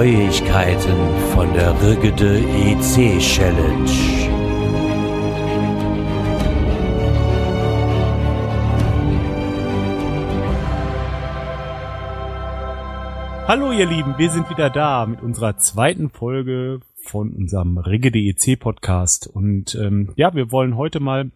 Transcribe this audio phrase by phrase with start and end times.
[0.00, 0.96] Neuigkeiten
[1.34, 3.90] von der Rigide EC Challenge.
[13.46, 18.58] Hallo ihr Lieben, wir sind wieder da mit unserer zweiten Folge von unserem Rigide EC
[18.58, 21.30] Podcast und ähm, ja, wir wollen heute mal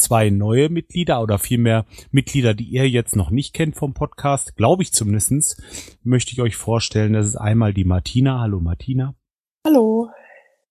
[0.00, 4.82] zwei neue Mitglieder oder vielmehr Mitglieder, die ihr jetzt noch nicht kennt vom Podcast, glaube
[4.82, 5.62] ich zumindestens,
[6.02, 7.12] möchte ich euch vorstellen.
[7.12, 8.40] Das ist einmal die Martina.
[8.40, 9.14] Hallo Martina.
[9.64, 10.08] Hallo.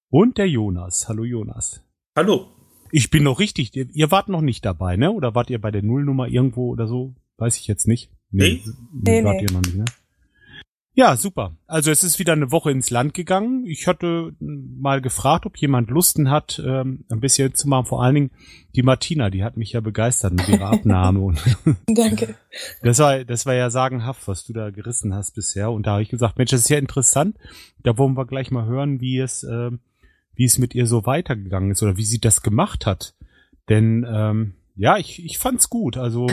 [0.10, 1.08] Und der Jonas.
[1.08, 1.86] Hallo Jonas.
[2.16, 2.48] Hallo.
[2.92, 3.76] Ich bin noch richtig.
[3.76, 5.12] Ihr wart noch nicht dabei, ne?
[5.12, 7.14] Oder wart ihr bei der Nullnummer irgendwo oder so?
[7.38, 8.12] Weiß ich jetzt nicht.
[8.32, 8.62] Nee.
[8.92, 9.86] Nee, wart ihr noch nicht, ne?
[11.00, 11.56] Ja, super.
[11.66, 13.66] Also es ist wieder eine Woche ins Land gegangen.
[13.66, 17.86] Ich hatte mal gefragt, ob jemand Lusten hat, ähm, ein bisschen zu machen.
[17.86, 18.32] Vor allen Dingen
[18.76, 21.36] die Martina, die hat mich ja begeistert mit ihrer Abnahme.
[21.88, 22.36] Danke.
[22.84, 25.72] Das war, das war ja sagenhaft, was du da gerissen hast bisher.
[25.72, 27.38] Und da habe ich gesagt, Mensch, das ist ja interessant.
[27.82, 29.72] Da wollen wir gleich mal hören, wie es, äh,
[30.36, 33.16] wie es mit ihr so weitergegangen ist oder wie sie das gemacht hat.
[33.70, 35.96] Denn ähm, ja, ich, ich fand's gut.
[35.96, 36.28] Also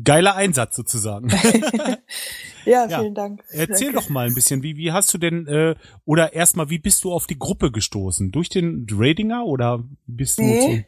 [0.04, 1.30] geiler Einsatz sozusagen.
[2.66, 3.10] ja, vielen ja.
[3.10, 3.44] Dank.
[3.50, 4.02] Erzähl Danke.
[4.02, 7.12] doch mal ein bisschen, wie, wie hast du denn, äh, oder erstmal, wie bist du
[7.12, 8.32] auf die Gruppe gestoßen?
[8.32, 10.86] Durch den Ratinger oder bist du nee.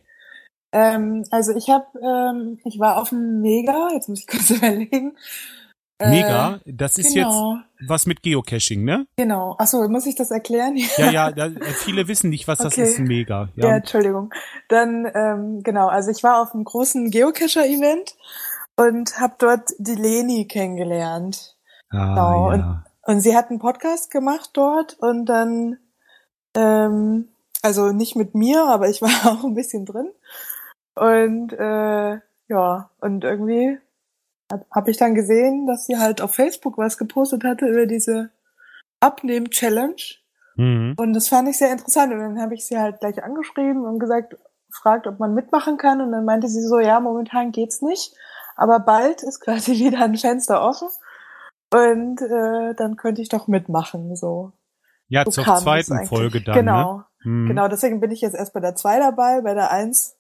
[0.72, 5.14] Ähm, also ich habe, ähm, ich war auf dem Mega, jetzt muss ich kurz überlegen.
[6.02, 7.56] Mega, das ist genau.
[7.56, 9.06] jetzt was mit Geocaching, ne?
[9.18, 9.56] Genau.
[9.58, 10.78] Achso, muss ich das erklären?
[10.98, 12.70] Ja, ja, da, viele wissen nicht, was Okay.
[12.70, 13.50] das ist, ein Mega.
[13.58, 13.76] Ja, Ja.
[13.78, 14.34] Entschuldigung.
[14.70, 18.16] Dann, ähm, genau, also ich war auf einem großen Geocacher-Event
[18.80, 21.58] und habe dort die Leni kennengelernt.
[21.90, 22.84] Ah, Genau, ja.
[23.04, 25.80] Und sie hat einen Podcast gemacht dort und dann,
[26.56, 27.28] ähm,
[27.62, 30.12] also nicht mit mir, aber ich war auch ein bisschen drin.
[30.96, 33.80] Und äh, ja, und irgendwie
[34.72, 38.30] habe ich dann gesehen, dass sie halt auf Facebook was gepostet hatte über diese
[39.02, 40.02] Abnehm-Challenge.
[40.56, 40.96] Mhm.
[40.98, 42.14] Und das fand ich sehr interessant.
[42.14, 46.02] Und dann habe ich sie halt gleich angeschrieben und gesagt, gefragt, ob man mitmachen kann.
[46.02, 48.16] Und dann meinte sie so, ja, momentan geht's nicht.
[48.60, 50.90] Aber bald ist quasi wieder ein Fenster offen.
[51.74, 54.16] Und äh, dann könnte ich doch mitmachen.
[54.16, 54.54] So.
[55.08, 56.06] Ja, so zur zweiten.
[56.06, 56.98] Folge dann, Genau.
[56.98, 57.06] ne?
[57.24, 57.48] Mhm.
[57.48, 59.42] Genau, deswegen bin ich jetzt erst bei der 2 dabei.
[59.42, 60.16] Bei der 1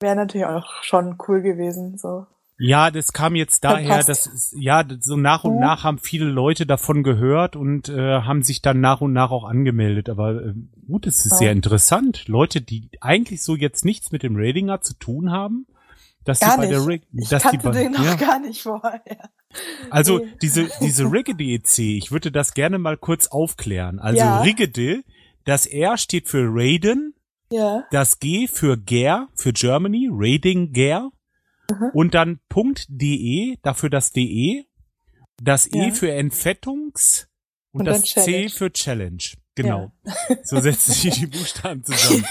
[0.00, 1.96] wäre natürlich auch schon cool gewesen.
[1.96, 2.26] So.
[2.58, 5.60] Ja, das kam jetzt daher, dass ja so nach und Mhm.
[5.60, 9.44] nach haben viele Leute davon gehört und äh, haben sich dann nach und nach auch
[9.44, 10.08] angemeldet.
[10.08, 10.54] Aber äh,
[10.88, 11.38] gut, es ist Ja.
[11.38, 12.26] sehr interessant.
[12.28, 15.66] Leute, die eigentlich so jetzt nichts mit dem Ratinger zu tun haben,
[16.24, 16.72] dass Gar die bei nicht.
[16.78, 18.14] der Rig Ich dass die kannte bei, den noch ja.
[18.16, 19.30] gar nicht vorher.
[19.90, 20.32] Also Nee.
[20.42, 23.98] diese diese Rigide EC, ich würde das gerne mal kurz aufklären.
[23.98, 24.40] Also Ja.
[24.40, 25.02] Rigide,
[25.44, 27.14] das R steht für Raiden,
[27.50, 27.84] Ja.
[27.90, 31.10] das G für Ger, für Germany, Raiding Ger.
[31.70, 31.90] Mhm.
[31.94, 32.40] Und dann
[32.88, 34.64] .de, dafür das DE.
[35.42, 35.90] Das E Ja.
[35.92, 37.28] für Entfettungs
[37.72, 39.18] und, Und das C für Challenge.
[39.54, 39.92] Genau.
[40.42, 42.24] So setzen sich die Buchstaben zusammen.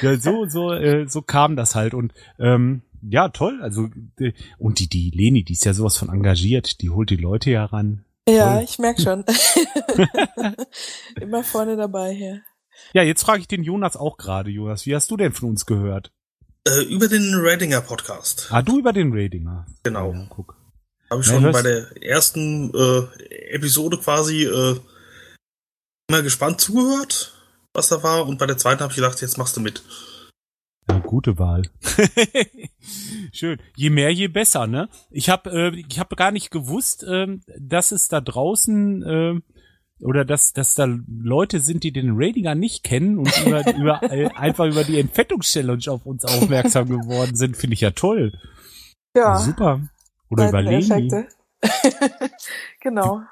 [0.00, 1.92] ja, so, so, äh, so kam das halt.
[1.94, 3.60] Und ähm, ja, toll.
[3.62, 7.16] Also äh, und die, die Leni, die ist ja sowas von engagiert, die holt die
[7.16, 8.04] Leute ja ran.
[8.28, 8.64] Ja, Toll.
[8.64, 9.24] ich merk schon.
[11.20, 12.42] Immer vorne dabei hier.
[12.92, 15.66] Ja, jetzt frage ich den Jonas auch gerade, Jonas, wie hast du denn von uns
[15.66, 16.12] gehört?
[16.68, 18.48] Äh, über den Ratinger Podcast.
[18.50, 19.66] Ah, du über den Ratinger.
[19.82, 20.12] Genau.
[20.12, 20.56] Ja, guck.
[21.10, 24.76] Habe ich Ja, schon das- bei der ersten äh, Episode quasi äh,
[26.08, 27.32] immer gespannt zugehört,
[27.72, 28.26] was da war.
[28.26, 29.82] Und bei der zweiten habe ich gedacht, jetzt machst du mit.
[30.88, 31.62] Ja, gute Wahl.
[33.32, 33.58] Schön.
[33.74, 34.88] Je mehr, je besser, ne?
[35.10, 39.40] Ich habe äh, ich habe gar nicht gewusst, ähm, dass es da draußen äh,
[40.00, 44.28] oder dass dass da Leute sind, die den Ratinger nicht kennen und über, über äh,
[44.34, 48.32] einfach über die Entfettungschallenge auf uns aufmerksam geworden sind, finde ich ja toll.
[49.16, 49.38] Ja.
[49.38, 49.80] Super.
[50.28, 50.82] Oder über Leni.
[50.82, 51.36] Seiteneffekte.
[52.80, 53.22] genau.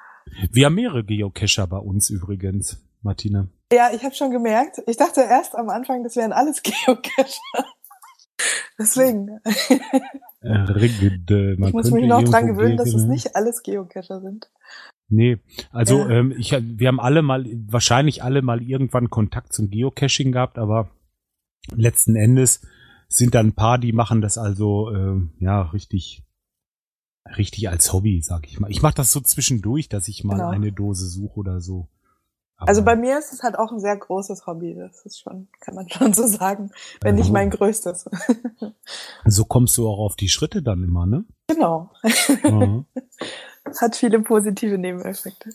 [0.50, 3.48] Wir haben mehrere Geocacher bei uns übrigens, Martina.
[3.74, 4.82] Ja, ich habe schon gemerkt.
[4.86, 7.64] Ich dachte erst am Anfang, das wären alles Geocacher.
[8.78, 9.40] Deswegen.
[10.42, 14.50] Rigide, man ich muss mich noch dran gewöhnen, dass es nicht alles Geocacher sind.
[15.08, 15.38] Nee,
[15.70, 16.10] also Ja.
[16.10, 20.90] ähm, ich, wir haben alle mal, wahrscheinlich alle mal irgendwann Kontakt zum Geocaching gehabt, aber
[21.74, 22.62] letzten Endes
[23.08, 26.24] sind da ein paar, die machen das also ähm, ja richtig,
[27.36, 28.70] richtig als Hobby, sag ich mal.
[28.70, 30.48] Ich mache das so zwischendurch, dass ich mal Genau.
[30.48, 31.88] eine Dose suche oder so.
[32.56, 34.74] Aber, Also bei mir ist es halt auch ein sehr großes Hobby.
[34.74, 36.70] Das ist schon, kann man schon so sagen.
[37.00, 37.32] Wenn nicht Ja.
[37.32, 38.08] mein größtes.
[39.26, 41.24] so kommst du auch auf die Schritte dann immer, ne?
[41.48, 41.90] genau.
[42.42, 42.86] Mhm.
[43.80, 45.50] Hat viele positive Nebeneffekte.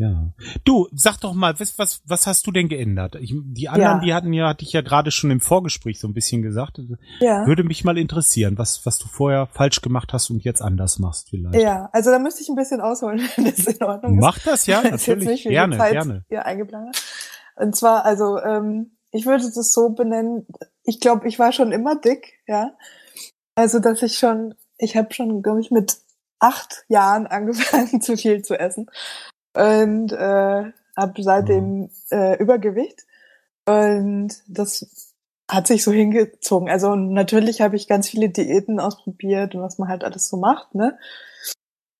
[0.00, 0.32] Ja.
[0.64, 3.16] Du, sag doch mal, was, was, was hast du denn geändert?
[3.16, 4.00] Ich, die anderen, Ja.
[4.00, 6.80] die hatten ja, hatte ich ja gerade schon im Vorgespräch so ein bisschen gesagt.
[7.18, 7.46] Ja.
[7.46, 11.28] Würde mich mal interessieren, was, was du vorher falsch gemacht hast und jetzt anders machst
[11.28, 11.62] vielleicht.
[11.62, 14.22] Ja, also da müsste ich ein bisschen ausholen, wenn das in Ordnung ist.
[14.22, 15.26] Mach das ja, natürlich.
[15.28, 16.24] nicht Gerne, Zeit gerne.
[16.28, 16.96] hier eingeplant.
[17.56, 20.46] Und zwar, also ähm, ich würde das so benennen,
[20.82, 22.72] ich glaube, ich war schon immer dick, ja.
[23.54, 25.98] Also, dass ich schon, ich habe schon, glaube ich, mit
[26.38, 28.86] acht Jahren angefangen, zu viel zu essen.
[29.54, 33.06] Und äh, habe seitdem äh, Übergewicht.
[33.66, 35.14] Und das
[35.50, 36.68] hat sich so hingezogen.
[36.68, 40.74] Also natürlich habe ich ganz viele Diäten ausprobiert und was man halt alles so macht,
[40.74, 40.98] ne?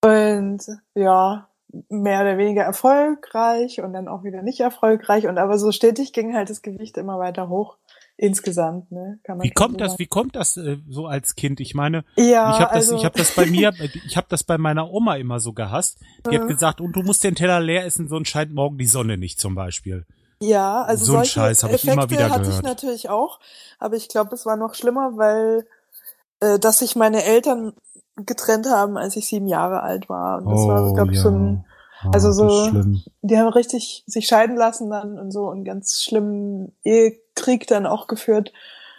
[0.03, 0.65] Und
[0.95, 1.49] ja,
[1.89, 5.27] mehr oder weniger erfolgreich und dann auch wieder nicht erfolgreich.
[5.27, 7.77] Und aber so stetig ging halt das Gewicht immer weiter hoch
[8.21, 9.19] insgesamt, ne?
[9.25, 9.99] Kann man Wie kommt so das, sagen.
[9.99, 11.59] wie kommt das äh, so als Kind?
[11.61, 13.73] Ich meine, Ja, ich habe das, also, ich habe das bei mir,
[14.05, 15.99] ich habe das bei meiner Oma immer so gehasst.
[16.31, 19.17] Die hat gesagt, und du musst den Teller leer essen, sonst scheint morgen die Sonne
[19.17, 20.05] nicht zum Beispiel.
[20.43, 22.57] Ja, also So ein solche Scheiß hab ich Effekte immer wieder hatte gehört.
[22.59, 23.41] ich natürlich auch,
[23.79, 25.67] aber ich glaube, es war noch schlimmer, weil
[26.41, 27.73] äh, dass sich meine Eltern
[28.17, 30.39] getrennt haben, als ich sieben Jahre alt war.
[30.39, 31.65] Und das war, glaube ich, so ein,
[32.03, 32.71] Ah, also so-
[33.21, 36.73] die haben richtig sich scheiden lassen dann und so einen ganz schlimmen
[37.41, 38.53] Ehekrieg dann auch geführt.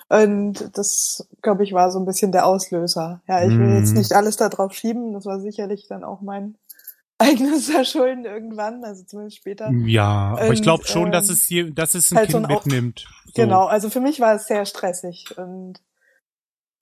[0.09, 3.21] Und das, glaube ich, war so ein bisschen der Auslöser.
[3.27, 3.77] Ja, ich will Mhm.
[3.77, 5.13] jetzt nicht alles da drauf schieben.
[5.13, 6.57] Das war sicherlich dann auch mein
[7.17, 9.71] eigenes Verschulden irgendwann, also zumindest später.
[9.85, 12.37] Ja, aber ich Und, glaube schon, dass ähm, es hier, dass es ein halt so
[12.37, 13.07] Kind ein Au- mitnimmt.
[13.27, 13.31] So.
[13.41, 15.79] Genau, also für mich war es sehr stressig und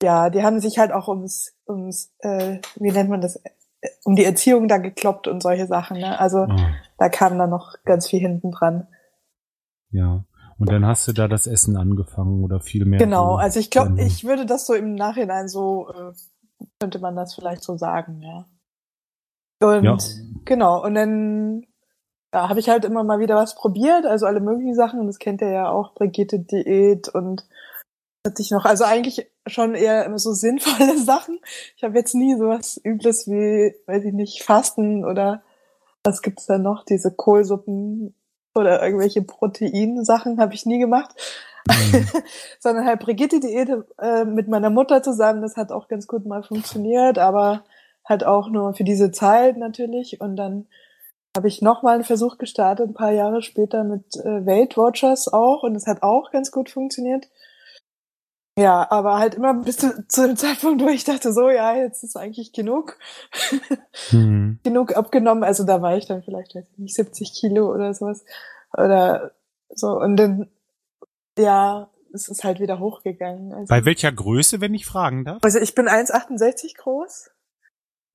[0.02, 3.50] ja, die haben sich halt auch ums, ums äh, wie nennt man das, äh,
[4.04, 5.98] um die Erziehung da gekloppt und solche Sachen.
[5.98, 6.18] Ne?
[6.18, 8.88] Also Ah, da kam dann noch ganz viel hinten dran.
[9.92, 10.24] ja.
[10.60, 12.98] Und dann hast du da das Essen angefangen oder viel mehr.
[12.98, 16.12] Genau, so also ich glaube, ich würde das so im Nachhinein so, äh,
[16.78, 18.46] könnte man das vielleicht so sagen, ja.
[19.62, 19.96] Und Ja.
[20.44, 21.66] genau, und dann
[22.34, 25.18] ja, habe ich halt immer mal wieder was probiert, also alle möglichen Sachen, und das
[25.18, 27.46] kennt ihr ja auch, Brigitte-Diät und
[28.26, 31.40] hatte ich noch, also eigentlich schon eher immer so sinnvolle Sachen.
[31.76, 35.42] Ich habe jetzt nie sowas Übles wie, weiß ich nicht, Fasten oder
[36.04, 38.14] was gibt's da noch, diese Kohlsuppen
[38.60, 41.14] oder irgendwelche Proteinsachen habe ich nie gemacht
[41.68, 42.06] Mhm.
[42.58, 45.42] sondern halt Brigitte-Diät äh, mit meiner Mutter zusammen.
[45.42, 47.64] Das hat auch ganz gut mal funktioniert, aber
[48.04, 50.20] halt auch nur für diese Zeit natürlich.
[50.20, 50.66] Und dann
[51.36, 55.62] habe ich nochmal einen Versuch gestartet, ein paar Jahre später mit äh, Weight Watchers auch.
[55.62, 57.28] Und das hat auch ganz gut funktioniert.
[58.60, 62.04] Ja, aber halt immer bis zu, zu dem Zeitpunkt, wo ich dachte, so, ja, jetzt
[62.04, 62.98] ist eigentlich genug,
[64.10, 64.58] Mhm.
[64.64, 65.44] genug abgenommen.
[65.44, 68.22] Also da war ich dann vielleicht, weiß ich nicht, 70 Kilo oder sowas.
[68.76, 69.32] Oder
[69.70, 69.98] so.
[69.98, 70.48] Und dann,
[71.38, 73.52] ja, es ist halt wieder hochgegangen.
[73.54, 75.38] Also, Bei welcher Größe, wenn ich fragen darf?
[75.42, 77.30] also ich bin 1,68 groß.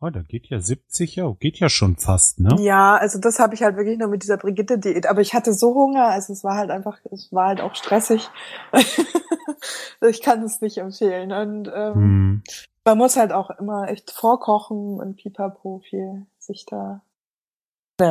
[0.02, 2.56] Oh, da geht ja 70, ja, geht ja schon fast, ne?
[2.60, 5.08] Ja, also das habe ich halt wirklich nur mit dieser Brigitte-Diät.
[5.08, 8.30] Aber ich hatte so Hunger, also es war halt einfach, es war halt auch stressig.
[10.02, 11.32] ich kann es nicht empfehlen.
[11.32, 12.44] Und ähm, Hm.
[12.84, 17.02] man muss halt auch immer echt vorkochen und pipapo viel sich da.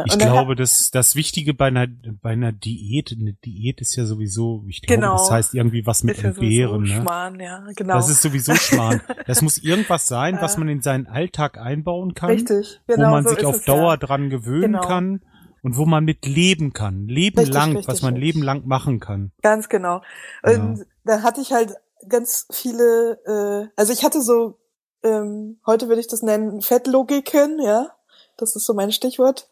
[0.07, 1.87] Ich glaube, das, das Wichtige bei einer,
[2.23, 5.17] bei einer Diät, eine Diät ist ja sowieso, ich glaube, Genau.
[5.19, 7.01] das heißt irgendwie was mit ist ja Entbehren, ne?
[7.03, 7.95] Schmarrn, ja, genau.
[7.97, 9.03] Das ist sowieso Schmarrn.
[9.27, 13.09] Das muss irgendwas sein, was man in seinen Alltag einbauen kann, Richtig, genau.
[13.09, 13.97] wo man so sich auf es, Dauer ja.
[13.99, 14.87] dran gewöhnen Genau.
[14.87, 15.21] kann
[15.63, 17.07] und wo man mit leben kann.
[17.07, 18.35] Leben Richtig, lang, richtig, was man richtig.
[18.35, 19.33] leben lang machen kann.
[19.43, 20.01] Ganz genau.
[20.43, 21.75] Und da hatte ich halt
[22.09, 24.59] ganz viele, äh, also ich hatte so,
[25.03, 27.89] ähm, heute würde ich das nennen, Fettlogiken, ja.
[28.37, 29.49] Das ist so mein Stichwort.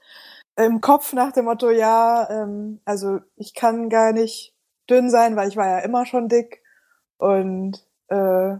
[0.57, 4.55] Im Kopf nach dem Motto, ja, ähm, also ich kann gar nicht
[4.89, 6.63] dünn sein, weil ich war ja immer schon dick.
[7.17, 8.57] Und äh,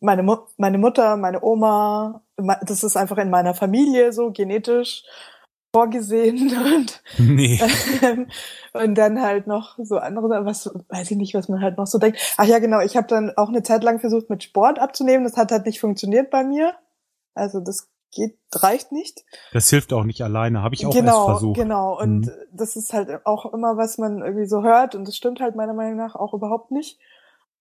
[0.00, 2.22] meine, Mu meine Mutter, meine Oma,
[2.62, 5.02] das ist einfach in meiner Familie so genetisch
[5.74, 7.60] vorgesehen und Nee.
[8.02, 8.28] ähm,
[8.72, 11.98] und dann halt noch so andere, was weiß ich nicht, was man halt noch so
[11.98, 12.18] denkt.
[12.36, 15.24] Ach ja, genau, ich habe dann auch eine Zeit lang versucht, mit Sport abzunehmen.
[15.24, 16.74] Das hat halt nicht funktioniert bei mir.
[17.34, 19.24] Also das geht, reicht nicht.
[19.52, 21.56] Das hilft auch nicht alleine, habe ich auch genau, versucht.
[21.56, 21.98] genau.
[22.00, 22.32] Und Mhm.
[22.52, 24.94] das ist halt auch immer, was man irgendwie so hört.
[24.94, 26.98] Und das stimmt halt meiner Meinung nach auch überhaupt nicht.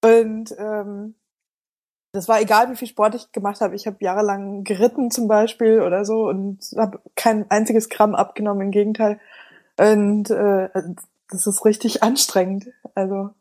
[0.03, 1.15] Und ähm,
[2.12, 3.75] das war egal, wie viel Sport ich gemacht habe.
[3.75, 8.72] Ich habe jahrelang geritten zum Beispiel oder so und habe kein einziges Gramm abgenommen, im
[8.72, 9.19] Gegenteil.
[9.79, 10.69] Und äh,
[11.29, 12.67] das ist richtig anstrengend.
[12.93, 13.31] Also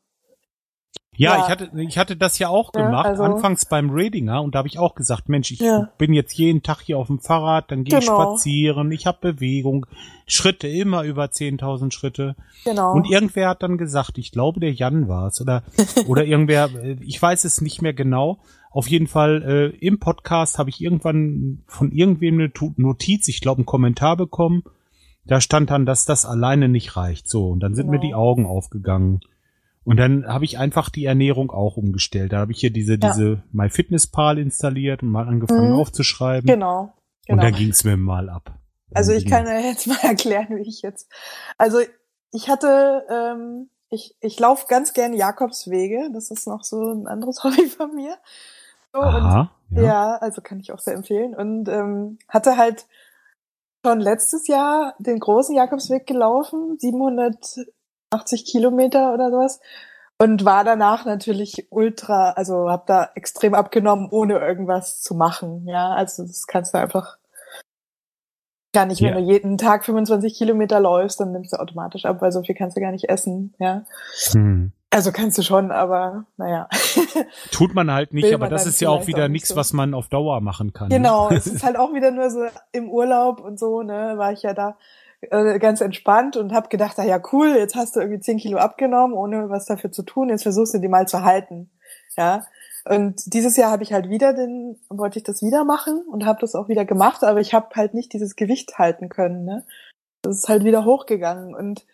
[1.15, 1.45] Ja, Ja.
[1.45, 4.61] ich hatte, ich hatte das ja auch Ja, gemacht, also- anfangs beim Radinger und da
[4.61, 5.91] habe ich auch gesagt, Mensch, ich Ja.
[5.99, 8.23] bin jetzt jeden Tag hier auf dem Fahrrad, dann gehe ich Genau.
[8.37, 9.85] spazieren, ich habe Bewegung,
[10.27, 12.35] Schritte immer über 10.000 Schritte.
[12.65, 12.95] genau.
[12.95, 15.63] Und irgendwer hat dann gesagt, ich glaube, der Jan war es oder
[16.09, 18.39] oder irgendwer, äh, ich weiß es nicht mehr genau.
[18.71, 23.59] Auf jeden Fall äh, im Podcast habe ich irgendwann von irgendwem eine Notiz, ich glaube,
[23.59, 24.63] einen Kommentar bekommen,
[25.27, 27.29] da stand dann, dass das alleine nicht reicht.
[27.29, 28.01] So, und dann sind Genau.
[28.01, 29.21] mir die Augen aufgegangen.
[29.85, 32.33] Und dann habe ich einfach die Ernährung auch umgestellt.
[32.33, 32.99] Da habe ich hier diese, Ja.
[33.13, 35.79] diese MyFitnessPal installiert und mal angefangen Mhm.
[35.81, 36.47] aufzuschreiben.
[36.47, 36.83] Genau.
[37.29, 37.43] Und genau.
[37.43, 38.53] dann ging's mir mal ab.
[38.95, 41.11] Also ich ging- kann ja jetzt mal erklären, wie ich jetzt.
[41.59, 41.79] Also
[42.33, 46.11] ich hatte, ähm, ich, ich laufe ganz gern Jakobswege.
[46.13, 48.17] Das ist noch so ein anderes Hobby von mir.
[48.93, 49.83] So, und Aha, ja.
[49.83, 51.35] Ja, also kann ich auch sehr empfehlen.
[51.35, 52.87] Und ähm, hatte halt
[53.85, 56.77] schon letztes Jahr den großen Jakobsweg gelaufen,
[58.13, 59.61] 780 Kilometer oder sowas.
[60.19, 65.67] Und war danach natürlich ultra, also habe da extrem abgenommen, ohne irgendwas zu machen.
[65.67, 67.17] Ja, also das kannst du einfach
[68.73, 69.15] gar nicht, wenn Ja.
[69.21, 72.77] du jeden Tag 25 Kilometer läufst, dann nimmst du automatisch ab, weil so viel kannst
[72.77, 73.53] du gar nicht essen.
[73.59, 73.85] Ja,
[74.31, 74.73] Hm.
[74.91, 76.69] also kannst du schon, aber naja.
[77.51, 79.57] Tut man halt nicht, Will aber das dann ist ja auch wieder nichts, so.
[79.57, 80.89] was man auf Dauer machen kann.
[80.89, 80.97] ne?
[80.97, 84.43] Genau, es ist halt auch wieder nur so im Urlaub und so, ne, war ich
[84.43, 84.77] ja da
[85.31, 88.59] äh, ganz entspannt und habe gedacht, ah ja cool, jetzt hast du irgendwie 10 Kilo
[88.59, 91.71] abgenommen, ohne was dafür zu tun, jetzt versuchst du die mal zu halten,
[92.17, 92.45] ja.
[92.85, 96.41] Und dieses Jahr habe ich halt wieder den, wollte ich das wieder machen und habe
[96.41, 99.65] das auch wieder gemacht, aber ich habe halt nicht dieses Gewicht halten können, ne.
[100.23, 101.87] Das ist halt wieder hochgegangen und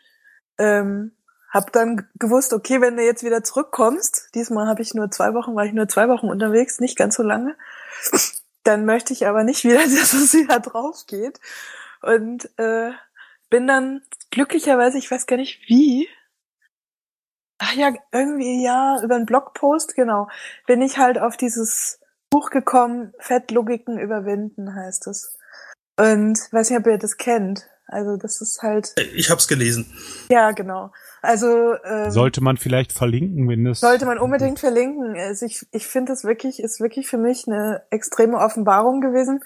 [0.58, 1.12] ähm,
[1.50, 5.54] habe dann gewusst, okay, wenn du jetzt wieder zurückkommst, diesmal habe ich nur zwei Wochen,
[5.54, 7.56] war ich nur zwei Wochen unterwegs, nicht ganz so lange,
[8.64, 11.40] dann möchte ich aber nicht wieder, dass es wieder drauf geht.
[12.02, 12.92] Und äh,
[13.50, 16.08] bin dann glücklicherweise, ich weiß gar nicht wie,
[17.58, 20.28] ach ja, irgendwie ja, über einen Blogpost, genau,
[20.66, 22.00] bin ich halt auf dieses
[22.30, 25.36] Buch gekommen, Fettlogiken überwinden heißt es.
[25.98, 27.66] Und weiß nicht, ob ihr das kennt.
[27.90, 29.90] Also das ist halt, Ich hab's gelesen.
[30.28, 30.92] ja, genau.
[31.22, 33.80] Also ähm, Sollte man vielleicht verlinken, wenn das.
[33.80, 35.16] sollte man unbedingt verlinken.
[35.16, 39.42] Also ich, ich finde es wirklich, ist wirklich für mich eine extreme Offenbarung gewesen.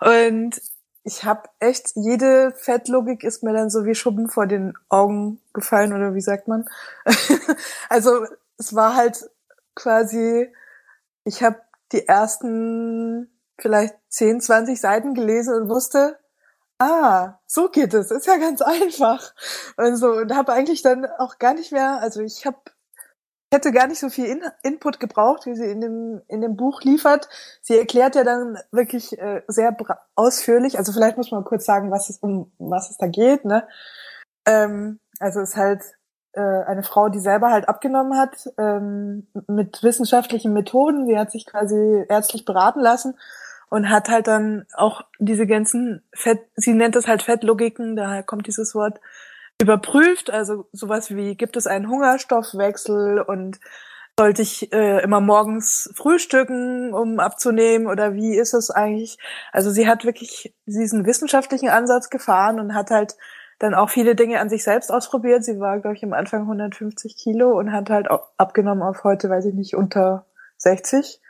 [0.00, 0.60] Und
[1.04, 5.92] ich habe echt, jede Fettlogik ist mir dann so wie Schuppen vor den Augen gefallen,
[5.92, 6.68] oder wie sagt man?
[7.90, 9.30] also es war halt
[9.74, 10.50] quasi,
[11.24, 11.60] ich habe
[11.92, 16.18] die ersten vielleicht 10, 20 Seiten gelesen und wusste,
[16.78, 19.34] ah, so geht es, ist ja ganz einfach.
[19.76, 22.58] Und so, und habe eigentlich dann auch gar nicht mehr, also ich habe
[23.54, 26.82] hätte gar nicht so viel In Input gebraucht, wie sie in dem, in dem Buch
[26.82, 27.28] liefert.
[27.62, 29.74] Sie erklärt ja dann wirklich äh, sehr
[30.14, 33.46] ausführlich, also vielleicht muss man kurz sagen, was es, um was es da geht.
[33.46, 33.66] Ne?
[34.44, 35.82] Ähm, also es ist halt
[36.32, 41.06] äh, eine Frau, die selber halt abgenommen hat ähm, mit wissenschaftlichen Methoden.
[41.06, 43.16] Sie hat sich quasi ärztlich beraten lassen
[43.70, 48.46] und hat halt dann auch diese ganzen Fett, sie nennt es halt Fettlogiken, daher kommt
[48.46, 49.00] dieses Wort,
[49.60, 53.58] überprüft, also sowas wie, gibt es einen Hungerstoffwechsel und
[54.18, 59.18] sollte ich äh, immer morgens frühstücken, um abzunehmen oder wie ist es eigentlich?
[59.52, 63.16] Also sie hat wirklich diesen wissenschaftlichen Ansatz gefahren und hat halt
[63.58, 65.44] dann auch viele Dinge an sich selbst ausprobiert.
[65.44, 69.30] Sie war, glaube ich, am Anfang 150 Kilo und hat halt auch abgenommen auf heute,
[69.30, 70.26] weiß ich nicht, unter
[70.58, 71.20] 60.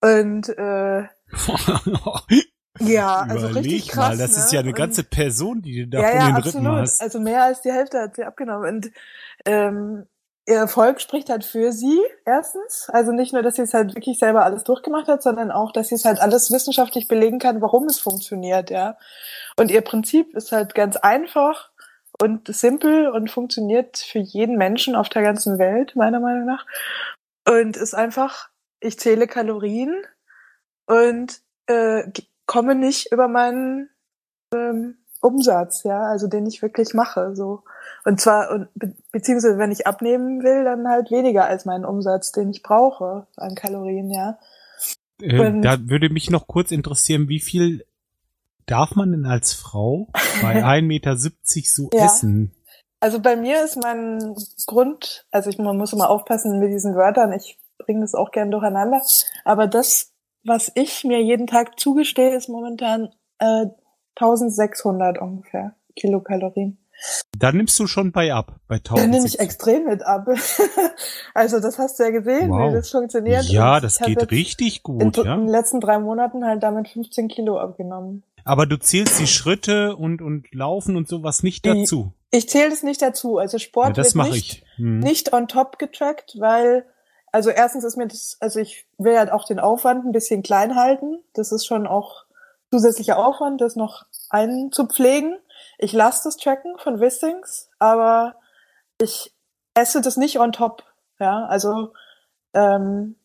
[0.00, 1.04] Und äh,
[2.80, 4.08] ja, also Überleg richtig krass.
[4.10, 4.44] mal, das ne?
[4.44, 6.66] ist ja eine Und- ganze Person, die du da ja, von ja, den absolut.
[6.66, 7.02] Rippen hast.
[7.02, 8.74] Also mehr als die Hälfte hat sie abgenommen.
[8.74, 8.90] Und
[9.44, 10.06] ähm,
[10.46, 12.88] ihr Erfolg spricht halt für sie, erstens.
[12.88, 15.88] Also nicht nur, dass sie es halt wirklich selber alles durchgemacht hat, sondern auch, dass
[15.88, 18.96] sie es halt alles wissenschaftlich belegen kann, warum es funktioniert, ja.
[19.58, 21.70] Und ihr Prinzip ist halt ganz einfach
[22.20, 26.66] und simpel und funktioniert für jeden Menschen auf der ganzen Welt, meiner Meinung nach.
[27.48, 28.48] Und ist einfach,
[28.80, 29.94] ich zähle Kalorien
[30.86, 32.04] und äh,
[32.46, 33.90] komme nicht über meinen
[34.54, 37.62] ähm, Umsatz, ja, also den ich wirklich mache, so.
[38.04, 42.32] Und zwar, und, be beziehungsweise wenn ich abnehmen will, dann halt weniger als meinen Umsatz,
[42.32, 44.38] den ich brauche an Kalorien, ja.
[45.20, 47.84] Äh, da würde mich noch kurz interessieren, wie viel
[48.66, 50.08] darf man denn als Frau
[50.40, 52.04] bei 1,70 Meter so Ja.
[52.06, 52.54] essen?
[53.00, 57.32] Also bei mir ist mein Grund, also ich, man muss immer aufpassen mit diesen Wörtern,
[57.32, 59.02] ich bringe das auch gern durcheinander,
[59.44, 60.11] aber das,
[60.44, 63.66] was ich mir jeden Tag zugestehe, ist momentan äh,
[64.16, 66.78] 1600 ungefähr Kilokalorien.
[67.36, 69.34] Da nimmst du schon bei ab, bei Da nehme 1000.
[69.34, 70.28] ich extrem mit ab.
[71.34, 72.70] also das hast du ja gesehen, Wow.
[72.70, 73.44] wie das funktioniert.
[73.44, 75.36] Ja, das ich geht richtig in, gut, in ja.
[75.36, 78.22] den letzten drei Monaten halt damit 15 Kilo abgenommen.
[78.44, 82.12] Aber du zählst die Schritte und, und Laufen und sowas nicht dazu.
[82.30, 83.38] Ich zähle das nicht dazu.
[83.38, 84.64] Also Sport Ja, wird nicht, ich.
[84.76, 84.98] Hm.
[85.00, 86.84] nicht on top getrackt, weil,
[87.32, 90.76] also erstens ist mir das, also ich will halt auch den Aufwand ein bisschen klein
[90.76, 91.22] halten.
[91.32, 92.24] Das ist schon auch
[92.70, 95.38] zusätzlicher Aufwand, das noch einzupflegen.
[95.78, 98.36] Ich lasse das tracken von Wistings, aber
[99.00, 99.34] ich
[99.74, 100.84] esse das nicht on top.
[101.18, 101.92] Ja, also
[102.54, 103.16] ähm,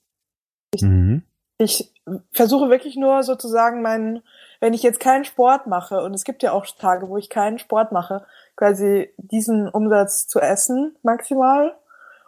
[0.82, 1.24] Mhm.
[1.58, 1.94] ich
[2.34, 4.22] versuche wirklich nur sozusagen meinen,
[4.60, 7.60] wenn ich jetzt keinen Sport mache, und es gibt ja auch Tage, wo ich keinen
[7.60, 11.76] Sport mache, quasi diesen Umsatz zu essen maximal.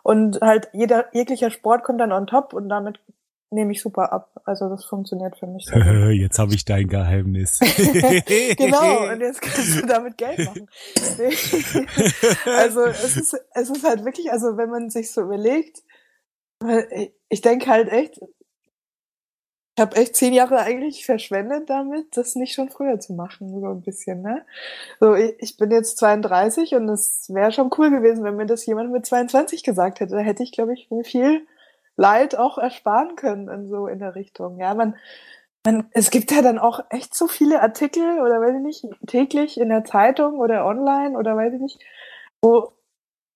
[0.04, 3.00] Und halt jeder, jeglicher Sport kommt dann on top und damit
[3.52, 4.40] nehme ich super ab.
[4.46, 5.66] Also das funktioniert für mich.
[6.20, 7.60] jetzt habe ich dein Geheimnis.
[8.58, 10.68] genau, und jetzt kannst du damit Geld machen.
[12.46, 15.84] also es ist, es ist halt wirklich, also wenn man sich so überlegt,
[17.30, 18.20] ich denke halt echt,
[19.80, 23.68] ich habe echt zehn Jahre eigentlich verschwendet damit, das nicht schon früher zu machen, so
[23.68, 24.46] ein bisschen, ne?
[25.00, 28.92] So, ich bin jetzt 32 und es wäre schon cool gewesen, wenn mir das jemand
[28.92, 30.16] mit 22 gesagt hätte.
[30.16, 31.48] Da hätte ich, glaube ich, mir viel
[31.96, 34.60] Leid auch ersparen können in so in der Richtung.
[34.60, 34.98] Ja, man,
[35.66, 39.58] man, es gibt ja dann auch echt so viele Artikel oder weiß ich nicht, täglich
[39.58, 41.80] in der Zeitung oder online oder weiß ich nicht,
[42.42, 42.74] wo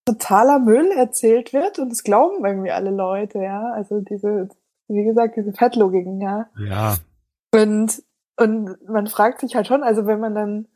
[0.03, 3.71] totaler Müll erzählt wird und das glauben irgendwie alle Leute, ja.
[3.71, 4.49] Also diese
[4.93, 6.49] wie gesagt, diese Fettlogiken, ja.
[6.57, 6.95] Ja.
[7.51, 8.03] Und,
[8.37, 10.67] und man fragt sich halt schon, also wenn man dann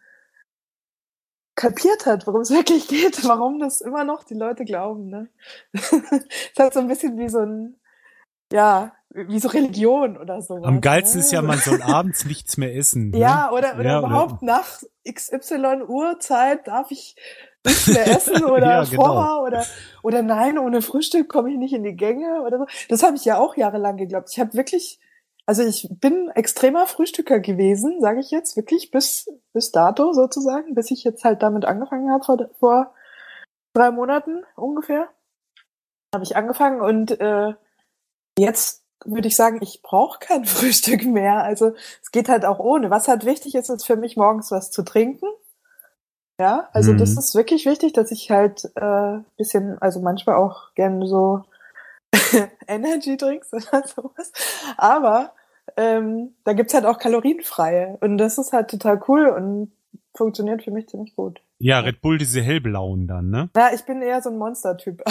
[1.56, 5.30] kapiert hat, worum es wirklich geht, warum das immer noch die Leute glauben, ne?
[5.74, 7.76] Es ist halt so ein bisschen wie so ein,
[8.52, 10.56] ja, wie so Religion oder so.
[10.64, 11.26] Am geilsten ne?
[11.26, 13.10] ist ja, man soll abends nichts mehr essen.
[13.10, 13.18] Ne?
[13.18, 14.46] Ja, oder, oder ja, überhaupt oder?
[14.46, 14.82] nach
[15.12, 17.16] XY Uhrzeit darf ich
[17.66, 19.04] nichts mehr essen oder ja, genau.
[19.04, 19.66] vorher oder
[20.04, 22.66] oder nein, ohne Frühstück komme ich nicht in die Gänge oder so.
[22.90, 24.30] Das habe ich ja auch jahrelang geglaubt.
[24.32, 25.00] Ich habe wirklich,
[25.46, 30.92] also ich bin extremer Frühstücker gewesen, sage ich jetzt wirklich bis bis dato sozusagen, bis
[30.92, 32.94] ich jetzt halt damit angefangen habe vor, vor
[33.74, 35.10] drei Monaten ungefähr.
[36.14, 37.54] Habe ich angefangen und äh,
[38.40, 41.44] jetzt würde ich sagen, ich brauche kein Frühstück mehr.
[41.44, 42.90] Also es geht halt auch ohne.
[42.90, 45.28] Was halt wichtig ist, ist für mich morgens was zu trinken.
[46.40, 47.00] Ja, also mhm.
[47.00, 51.44] das ist wirklich wichtig, dass ich halt äh, bisschen, also manchmal auch gerne so
[52.68, 54.32] Energy Drinks oder sowas.
[54.78, 55.34] Aber
[55.76, 57.98] ähm, da gibt's halt auch kalorienfreie.
[58.02, 59.72] Und das ist halt total cool und
[60.16, 61.42] funktioniert für mich ziemlich gut.
[61.60, 63.50] Ja, Red Bull diese hellblauen dann, ne?
[63.56, 65.04] Ja, ich bin eher so ein Monster-Typ.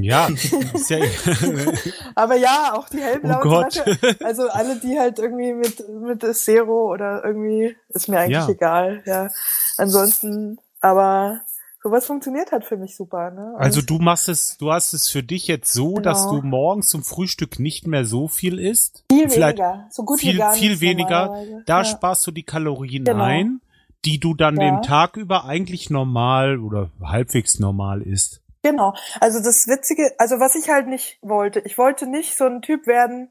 [0.00, 0.28] ja,
[0.74, 0.98] ist ja
[2.16, 3.40] aber ja, auch die hellblauen.
[3.40, 3.84] Oh Gott.
[4.24, 8.48] also alle, die halt irgendwie mit mit Zero oder irgendwie ist mir eigentlich ja.
[8.48, 9.02] egal.
[9.06, 9.28] Ja,
[9.76, 11.42] ansonsten, aber
[11.80, 13.30] sowas funktioniert halt für mich super.
[13.30, 13.52] Ne?
[13.54, 16.00] Und also du machst es, du hast es für dich jetzt so, genau.
[16.00, 19.04] dass du morgens zum Frühstück nicht mehr so viel isst.
[19.12, 21.44] Viel weniger, so gut viel, wie gar viel weniger.
[21.66, 21.84] Da ja.
[21.84, 23.22] sparst du die Kalorien genau.
[23.22, 23.60] ein
[24.04, 24.70] die du dann ja.
[24.70, 28.42] den Tag über eigentlich normal oder halbwegs normal isst.
[28.62, 28.94] Genau.
[29.20, 32.86] Also das Witzige, also was ich halt nicht wollte, ich wollte nicht so ein Typ
[32.86, 33.30] werden,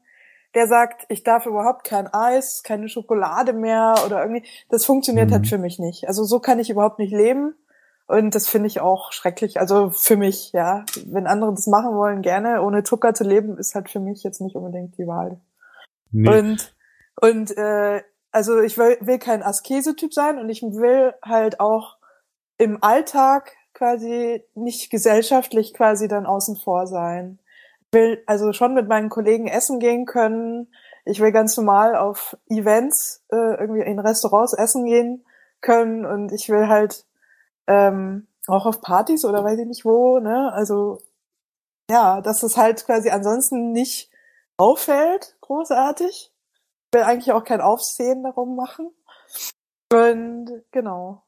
[0.54, 4.48] der sagt, ich darf überhaupt kein Eis, keine Schokolade mehr oder irgendwie.
[4.70, 5.44] Das funktioniert halt mhm.
[5.44, 6.08] halt für mich nicht.
[6.08, 7.54] Also so kann ich überhaupt nicht leben.
[8.06, 9.60] Und das finde ich auch schrecklich.
[9.60, 10.86] Also für mich, ja.
[11.04, 12.62] Wenn andere das machen wollen, gerne.
[12.62, 15.38] Ohne Zucker zu leben, ist halt für mich jetzt nicht unbedingt die Wahl.
[16.10, 16.38] Nee.
[16.38, 16.74] Und,
[17.20, 18.00] und äh,
[18.32, 21.96] also ich will, will kein Askese-Typ sein und ich will halt auch
[22.58, 27.38] im Alltag quasi nicht gesellschaftlich quasi dann außen vor sein.
[27.80, 30.68] Ich will also schon mit meinen Kollegen essen gehen können.
[31.04, 35.24] Ich will ganz normal auf Events, äh, irgendwie in Restaurants essen gehen
[35.60, 37.06] können und ich will halt
[37.66, 40.52] ähm, auch auf Partys oder weiß ich nicht wo, ne?
[40.52, 40.98] Also
[41.90, 44.10] ja, dass es halt quasi ansonsten nicht
[44.56, 46.32] auffällt, großartig
[46.92, 48.90] will eigentlich auch kein Aufsehen darum machen.
[49.92, 51.22] Und genau.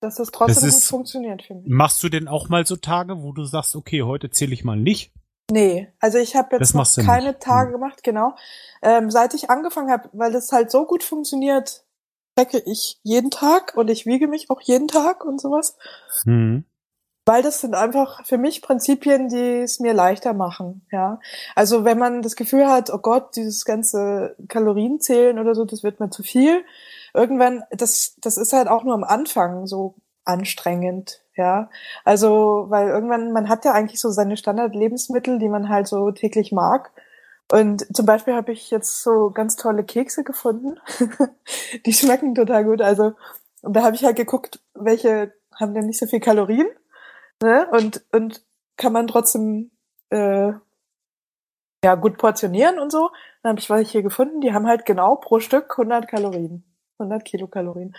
[0.00, 1.66] Dass das trotzdem das ist, gut funktioniert für mich.
[1.66, 4.76] Machst du denn auch mal so Tage, wo du sagst, okay, heute zähle ich mal
[4.76, 5.12] nicht?
[5.50, 7.40] Nee, also ich habe jetzt noch keine nicht.
[7.40, 7.80] Tage hm.
[7.80, 8.36] gemacht, genau.
[8.82, 11.84] Ähm, seit ich angefangen habe, weil das halt so gut funktioniert,
[12.38, 15.76] checke ich jeden Tag und ich wiege mich auch jeden Tag und sowas.
[16.24, 16.64] Mhm
[17.28, 21.20] weil das sind einfach für mich Prinzipien, die es mir leichter machen, ja.
[21.54, 26.00] Also wenn man das Gefühl hat, oh Gott, dieses ganze Kalorienzählen oder so, das wird
[26.00, 26.64] mir zu viel,
[27.12, 31.68] irgendwann, das, das ist halt auch nur am Anfang so anstrengend, ja.
[32.02, 36.50] Also, weil irgendwann, man hat ja eigentlich so seine Standardlebensmittel, die man halt so täglich
[36.50, 36.92] mag.
[37.52, 40.80] Und zum Beispiel habe ich jetzt so ganz tolle Kekse gefunden.
[41.84, 42.80] die schmecken total gut.
[42.80, 43.12] Also,
[43.60, 46.68] und da habe ich halt geguckt, welche haben denn nicht so viel Kalorien
[47.42, 47.68] Ne?
[47.70, 48.42] Und, und
[48.76, 49.70] kann man trotzdem
[50.10, 50.52] äh,
[51.84, 53.10] ja gut portionieren und so.
[53.42, 56.64] Dann habe ich was hier gefunden, die haben halt genau pro Stück 100 Kalorien,
[56.98, 57.94] 100 Kilokalorien.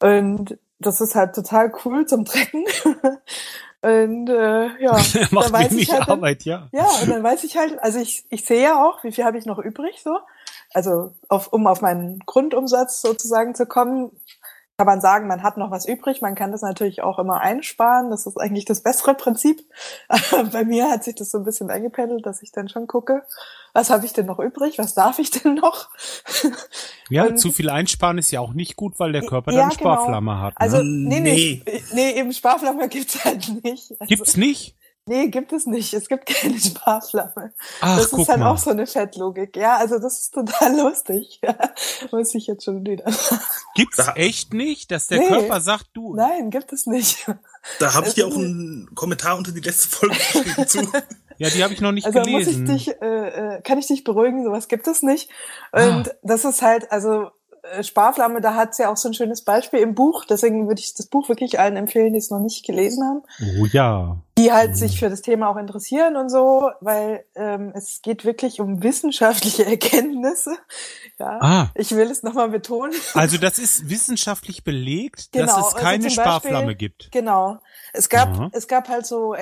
[0.00, 2.64] Und das ist halt total cool zum Trecken.
[3.82, 4.92] und äh, ja,
[5.30, 6.68] Macht weiß wenig ich halt dann, Arbeit, ja.
[6.72, 9.38] Ja, und dann weiß ich halt, also ich, ich sehe ja auch, wie viel habe
[9.38, 10.18] ich noch übrig so.
[10.74, 14.10] Also auf, um auf meinen Grundumsatz sozusagen zu kommen,
[14.78, 16.22] kann man sagen, man hat noch was übrig.
[16.22, 18.10] Man kann das natürlich auch immer einsparen.
[18.10, 19.60] Das ist eigentlich das bessere Prinzip.
[20.52, 23.24] Bei mir hat sich das so ein bisschen eingependelt, dass ich dann schon gucke,
[23.72, 24.78] was habe ich denn noch übrig?
[24.78, 25.88] Was darf ich denn noch?
[27.10, 29.70] Ja, und, zu viel einsparen ist ja auch nicht gut, weil der Körper ja, dann
[29.70, 30.42] Sparflamme genau.
[30.42, 30.52] hat.
[30.52, 30.60] Ne?
[30.60, 31.62] Also nee, nee,
[31.94, 33.92] nee, eben Sparflamme gibt's halt nicht.
[33.98, 34.76] Also, gibt's nicht?
[35.08, 35.94] Nee, gibt es nicht.
[35.94, 37.52] Es gibt keine Sparflamme.
[37.80, 38.50] Ach, das ist halt mal.
[38.50, 39.56] auch so eine Fettlogik.
[39.56, 41.40] Ja, also das ist total lustig.
[41.42, 41.56] Ja,
[42.12, 43.42] muss ich jetzt schon wieder sagen.
[43.74, 46.14] Gibt's echt nicht, dass der nee, Körper sagt, du?
[46.14, 47.26] Nein, gibt es nicht.
[47.78, 50.92] Da habe ich dir auch einen Kommentar unter die letzte Folge geschrieben zu.
[51.38, 52.66] Ja, die habe ich noch nicht also gelesen.
[52.66, 55.30] Muss ich dich, äh, äh, kann ich dich beruhigen, sowas gibt es nicht.
[55.72, 56.12] Und ah.
[56.22, 57.30] das ist halt, also
[57.82, 60.24] Sparflamme, da hat's ja auch so ein schönes Beispiel im Buch.
[60.24, 63.22] Deswegen würde ich das Buch wirklich allen empfehlen, die es noch nicht gelesen haben.
[63.40, 64.16] Oh ja.
[64.36, 68.60] Die halt sich für das Thema auch interessieren und so, weil ähm, es geht wirklich
[68.60, 70.56] um wissenschaftliche Erkenntnisse.
[71.18, 71.70] Ja, ah.
[71.74, 72.94] ich will es nochmal betonen.
[73.14, 75.46] Also das ist wissenschaftlich belegt, genau.
[75.46, 77.12] dass es also keine also Sparflamme Beispiel, gibt.
[77.12, 77.58] Genau.
[77.92, 78.50] Es gab, Aha.
[78.52, 79.34] es gab halt so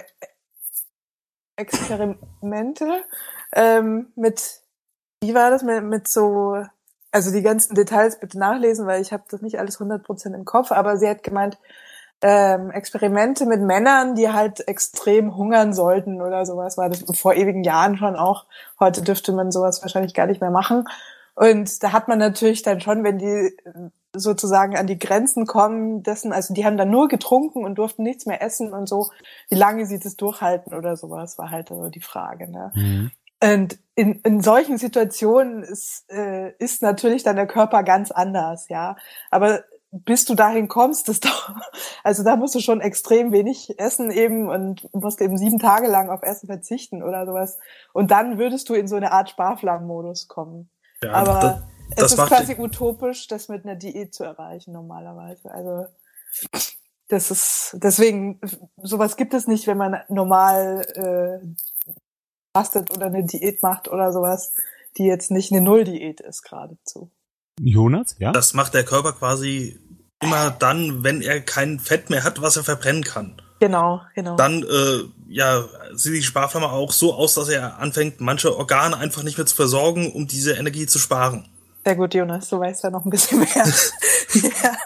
[1.56, 3.04] Experimente
[3.52, 4.60] ähm, mit,
[5.22, 6.62] wie war das, mit, mit so
[7.16, 10.70] also die ganzen Details bitte nachlesen, weil ich habe das nicht alles 100% im Kopf,
[10.70, 11.59] aber sie hat gemeint,
[12.20, 17.64] ähm, Experimente mit Männern, die halt extrem hungern sollten oder sowas, war das vor ewigen
[17.64, 18.44] Jahren schon auch.
[18.79, 20.85] Heute dürfte man sowas wahrscheinlich gar nicht mehr machen.
[21.35, 23.57] Und da hat man natürlich dann schon, wenn die
[24.14, 28.26] sozusagen an die Grenzen kommen dessen, also die haben dann nur getrunken und durften nichts
[28.26, 29.09] mehr essen und so,
[29.48, 32.50] wie lange sie das durchhalten oder sowas, war halt so die Frage.
[32.50, 32.72] Ne?
[32.74, 33.11] Mhm.
[33.42, 38.96] Und in, in solchen Situationen ist, äh, ist natürlich dann der Körper ganz anders, ja.
[39.31, 41.55] Aber bis du dahin kommst, das doch,
[42.03, 46.11] also da musst du schon extrem wenig essen eben und musst eben sieben Tage lang
[46.11, 47.59] auf Essen verzichten oder sowas.
[47.92, 50.68] Und dann würdest du in so eine Art Sparflammenmodus kommen.
[51.03, 51.62] Ja, Aber das,
[51.96, 55.51] das es ist quasi utopisch, das mit einer Diät zu erreichen normalerweise.
[55.51, 55.87] Also
[57.09, 58.40] das ist deswegen
[58.83, 61.46] sowas gibt es nicht, wenn man normal äh,
[62.56, 64.52] fastet oder eine Diät macht oder sowas,
[64.96, 67.10] die jetzt nicht eine Nulldiät ist geradezu.
[67.60, 68.32] Jonas, ja?
[68.32, 69.78] Das macht der Körper quasi
[70.22, 73.40] immer dann, wenn er kein Fett mehr hat, was er verbrennen kann.
[73.60, 74.36] Genau, genau.
[74.36, 75.64] Dann äh, ja,
[75.94, 79.56] sieht die Sparflamme auch so aus, dass er anfängt, manche Organe einfach nicht mehr zu
[79.56, 81.48] versorgen, um diese Energie zu sparen.
[81.84, 83.48] Sehr gut, Jonas, du weißt ja noch ein bisschen mehr.
[84.62, 84.76] ja.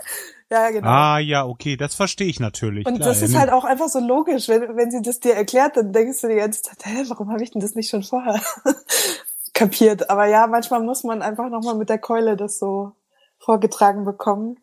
[0.50, 0.88] Ja, genau.
[0.88, 2.84] Ah, ja, okay, das verstehe ich natürlich.
[2.84, 4.48] Und klar, das ist halt auch einfach so logisch.
[4.48, 7.42] Wenn, wenn sie das dir erklärt, dann denkst du die ganze Zeit, hä, warum habe
[7.44, 8.40] ich denn das nicht schon vorher
[9.54, 10.10] kapiert?
[10.10, 12.92] Aber ja, manchmal muss man einfach nochmal mit der Keule das so
[13.38, 14.56] vorgetragen bekommen.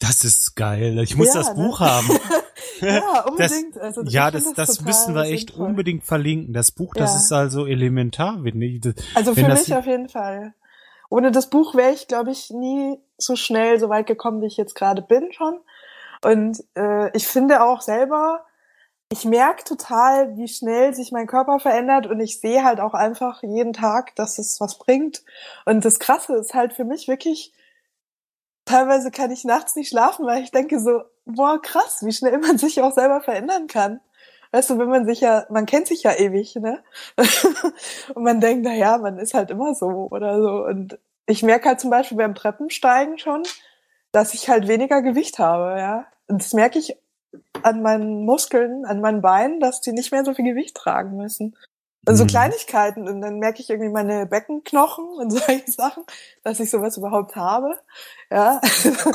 [0.00, 0.98] Das ist geil.
[0.98, 1.64] Ich muss ja, das ne?
[1.64, 2.18] Buch haben.
[2.80, 3.76] ja, unbedingt.
[3.76, 5.66] Das, also, ja, das, das, das müssen wir echt sinnvoll.
[5.66, 6.52] unbedingt verlinken.
[6.52, 7.16] Das Buch, das ja.
[7.16, 8.82] ist also elementar, wenn
[9.14, 10.52] also für mich auf jeden Fall.
[11.08, 14.56] Ohne das Buch wäre ich, glaube ich, nie so schnell so weit gekommen, wie ich
[14.56, 15.60] jetzt gerade bin schon.
[16.24, 18.44] Und äh, ich finde auch selber,
[19.12, 23.42] ich merke total, wie schnell sich mein Körper verändert und ich sehe halt auch einfach
[23.42, 25.24] jeden Tag, dass es was bringt.
[25.66, 27.52] Und das Krasse ist halt für mich wirklich,
[28.64, 32.58] teilweise kann ich nachts nicht schlafen, weil ich denke so, boah, krass, wie schnell man
[32.58, 34.00] sich auch selber verändern kann.
[34.52, 36.82] Weißt du, wenn man sich ja, man kennt sich ja ewig, ne?
[38.14, 40.64] und man denkt, na ja, man ist halt immer so oder so.
[40.64, 43.42] Und ich merke halt zum Beispiel beim Treppensteigen schon,
[44.12, 46.06] dass ich halt weniger Gewicht habe, ja.
[46.26, 46.96] Und das merke ich
[47.62, 51.56] an meinen Muskeln, an meinen Beinen, dass die nicht mehr so viel Gewicht tragen müssen.
[52.06, 52.28] Und so mhm.
[52.28, 53.08] Kleinigkeiten.
[53.08, 56.04] Und dann merke ich irgendwie meine Beckenknochen und solche Sachen,
[56.42, 57.78] dass ich sowas überhaupt habe.
[58.30, 58.60] Ja.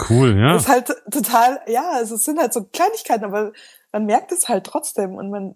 [0.10, 0.54] Cool, ja.
[0.54, 3.54] Das ist halt total, ja, also es sind halt so Kleinigkeiten, aber
[3.92, 5.56] man merkt es halt trotzdem und man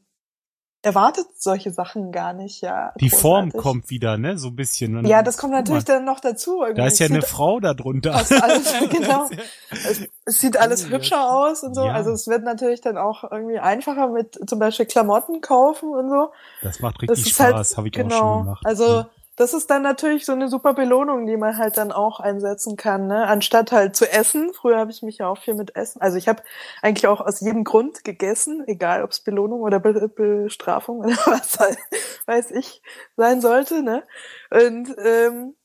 [0.81, 2.93] erwartet solche Sachen gar nicht, ja.
[2.99, 3.21] Die großartig.
[3.21, 5.05] Form kommt wieder, ne, so ein bisschen.
[5.05, 6.61] Ja, das kommt natürlich dann noch dazu.
[6.61, 6.81] Irgendwie.
[6.81, 8.15] Da ist ja eine Frau da drunter.
[8.15, 9.29] Alles, genau.
[9.71, 11.85] es, es, sieht alles hübscher aus und so.
[11.85, 11.93] Ja.
[11.93, 16.31] Also es wird natürlich dann auch irgendwie einfacher mit zum Beispiel Klamotten kaufen und so.
[16.61, 18.65] Das macht richtig das halt Spaß, halt, habe ich genau, auch schon gemacht.
[18.65, 19.05] Also
[19.39, 23.07] das ist dann natürlich so eine super Belohnung, die man halt dann auch einsetzen kann,
[23.07, 23.25] ne?
[23.25, 24.53] Anstatt halt zu essen.
[24.53, 26.01] Früher habe ich mich ja auch viel mit Essen.
[26.01, 26.43] Also ich habe
[26.81, 31.57] eigentlich auch aus jedem Grund gegessen, egal ob es Belohnung oder Be Bestrafung oder was
[31.57, 31.77] halt,
[32.25, 32.81] weiß ich
[33.15, 34.03] sein sollte, ne?
[34.51, 35.55] Und ähm,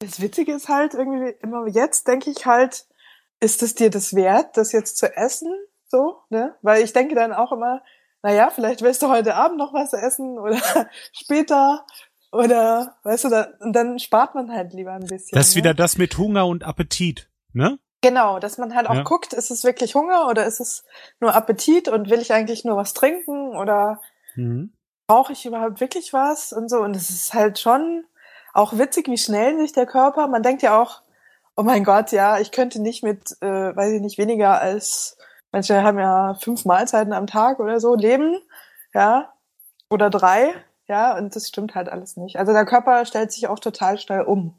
[0.00, 2.84] das Witzige ist halt irgendwie immer jetzt denke ich halt,
[3.38, 5.54] ist es dir das wert, das jetzt zu essen?
[5.86, 6.56] So, ne?
[6.62, 7.80] Weil ich denke dann auch immer,
[8.22, 10.58] naja, vielleicht willst du heute Abend noch was essen oder
[11.12, 11.86] später
[12.34, 15.36] oder, weißt du, da, und dann spart man halt lieber ein bisschen.
[15.36, 15.62] Das ist ne?
[15.62, 17.78] wieder das mit Hunger und Appetit, ne?
[18.02, 19.02] Genau, dass man halt auch ja.
[19.02, 20.84] guckt, ist es wirklich Hunger oder ist es
[21.20, 24.00] nur Appetit und will ich eigentlich nur was trinken oder
[24.36, 24.74] mhm.
[25.06, 26.80] brauche ich überhaupt wirklich was und so.
[26.80, 28.04] Und es ist halt schon
[28.52, 31.02] auch witzig, wie schnell sich der Körper, man denkt ja auch,
[31.56, 35.16] Oh mein Gott, ja, ich könnte nicht mit, äh, weiß ich nicht, weniger als,
[35.52, 38.40] manche haben ja fünf Mahlzeiten am Tag oder so leben,
[38.92, 39.32] ja,
[39.88, 40.52] oder drei,
[40.88, 42.38] ja, und das stimmt halt alles nicht.
[42.38, 44.54] Also der Körper stellt sich auch total schnell um.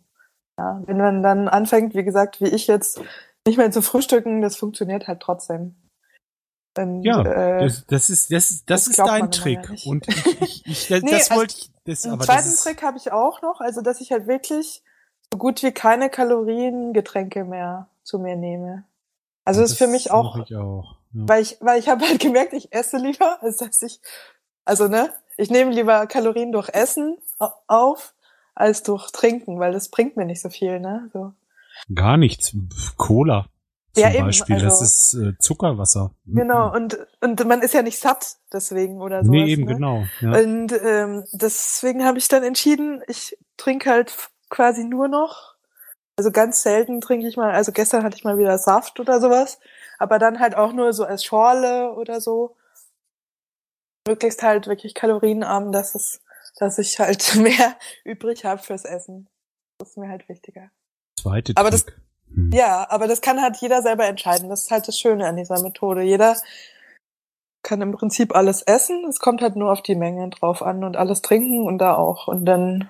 [0.58, 3.02] Ja, wenn man dann anfängt, wie gesagt, wie ich jetzt,
[3.46, 5.76] nicht mehr zu frühstücken, das funktioniert halt trotzdem.
[6.78, 9.70] Und, ja, äh, das, das, ist das, das, das ist dein Trick.
[9.70, 11.72] Ja und ich, ich, ich das, nee, also wollte ich.
[11.86, 14.84] Das, einen zweiten das Trick habe ich auch noch, also dass ich halt wirklich
[15.32, 18.84] so gut wie keine Kalorien Getränke mehr zu mir nehme.
[19.46, 21.28] Also das, das ist für mich auch, ich auch ja.
[21.28, 24.02] weil ich weil ich habe halt gemerkt, ich esse lieber, als dass ich
[24.66, 27.18] also ne, ich nehme lieber Kalorien durch Essen
[27.68, 28.14] auf
[28.54, 31.10] als durch Trinken, weil das bringt mir nicht so viel, ne?
[31.14, 31.34] So.
[31.94, 32.56] Gar nichts.
[32.96, 33.48] Cola.
[33.94, 36.12] Zum ja, Beispiel, eben, also, das ist äh, Zuckerwasser.
[36.26, 39.32] Genau, und, und man ist ja nicht satt deswegen oder so.
[39.32, 39.74] Nee, eben ne?
[39.74, 40.04] genau.
[40.20, 40.38] Ja.
[40.38, 44.14] Und ähm, deswegen habe ich dann entschieden, ich trinke halt
[44.50, 45.56] quasi nur noch.
[46.18, 49.60] Also ganz selten trinke ich mal, also gestern hatte ich mal wieder Saft oder sowas,
[49.98, 52.56] aber dann halt auch nur so als Schorle oder so.
[54.08, 56.22] Möglichst halt wirklich kalorienarm, dass es,
[56.58, 59.28] dass ich halt mehr übrig habe fürs Essen.
[59.78, 60.72] Das ist mir halt wichtiger
[61.26, 61.86] zweite aber Das,
[62.34, 62.52] hm.
[62.52, 64.50] Ja, aber das kann halt jeder selber entscheiden.
[64.50, 66.02] Das ist halt das Schöne an dieser Methode.
[66.02, 66.36] Jeder
[67.64, 69.06] kann im Prinzip alles essen.
[69.10, 72.28] Es kommt halt nur auf die Menge drauf an und alles trinken und da auch.
[72.28, 72.90] Und dann,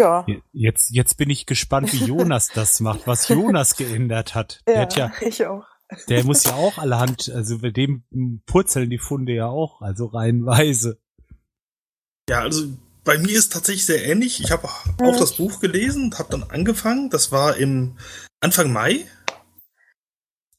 [0.00, 0.24] ja.
[0.52, 4.60] Jetzt, jetzt bin ich gespannt, wie Jonas das macht, was Jonas geändert hat.
[4.68, 5.66] Ja, hat ja, ich auch.
[6.08, 8.02] Der muss ja auch allerhand, also bei dem
[8.46, 11.00] purzeln die Funde ja auch, also reihenweise.
[12.28, 12.66] Ja, also
[13.04, 14.40] bei mir ist tatsächlich sehr ähnlich.
[14.40, 17.08] Ich habe auch das Buch gelesen, habe dann angefangen.
[17.08, 17.96] Das war im
[18.40, 19.06] Anfang Mai.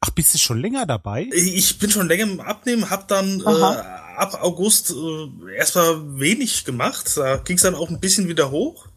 [0.01, 1.29] Ach, bist du schon länger dabei?
[1.31, 7.17] Ich bin schon länger im Abnehmen, habe dann äh, ab August äh, erstmal wenig gemacht.
[7.17, 8.87] Da ging es dann auch ein bisschen wieder hoch.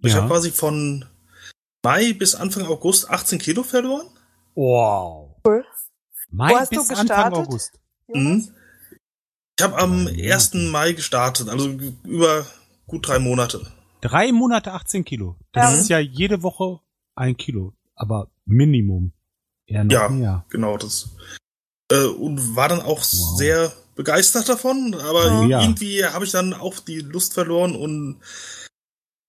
[0.00, 0.08] Ja.
[0.08, 1.04] Ich habe quasi von
[1.82, 4.06] Mai bis Anfang August 18 Kilo verloren.
[4.54, 5.23] Wow.
[5.46, 5.64] Cool.
[6.30, 7.78] Mai bis Anfang August.
[8.08, 8.48] Mhm.
[9.56, 10.54] Ich habe am 1.
[10.54, 11.68] Mai gestartet, also
[12.04, 12.46] über
[12.86, 13.72] gut drei Monate.
[14.00, 15.36] Drei Monate 18 Kilo.
[15.52, 15.78] Das ja.
[15.78, 16.80] ist ja jede Woche
[17.14, 19.12] ein Kilo, aber Minimum.
[19.66, 20.44] Eher noch ja, mehr.
[20.50, 21.16] genau das.
[21.90, 23.38] Äh, und war dann auch wow.
[23.38, 25.62] sehr begeistert davon, aber ja.
[25.62, 28.20] irgendwie habe ich dann auch die Lust verloren und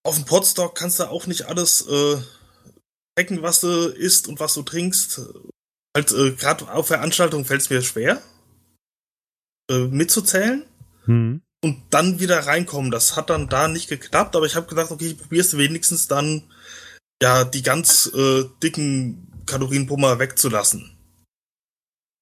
[0.03, 2.17] auf dem Podstock kannst du auch nicht alles äh,
[3.17, 5.21] checken, was du isst und was du trinkst.
[5.95, 8.21] Halt, äh, gerade auf Veranstaltungen fällt es mir schwer,
[9.71, 10.65] äh, mitzuzählen.
[11.05, 12.91] Hm und dann wieder reinkommen.
[12.91, 16.07] Das hat dann da nicht geklappt, aber ich habe gedacht, okay, ich probiere es wenigstens
[16.07, 16.43] dann,
[17.21, 20.95] ja, die ganz äh, dicken Kalorienpummer wegzulassen.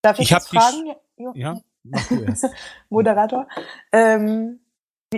[0.02, 0.96] Darf ich, ich jetzt fragen?
[1.36, 2.46] Ja, mach du erst.
[2.90, 3.50] Moderator.
[3.92, 4.62] Ähm,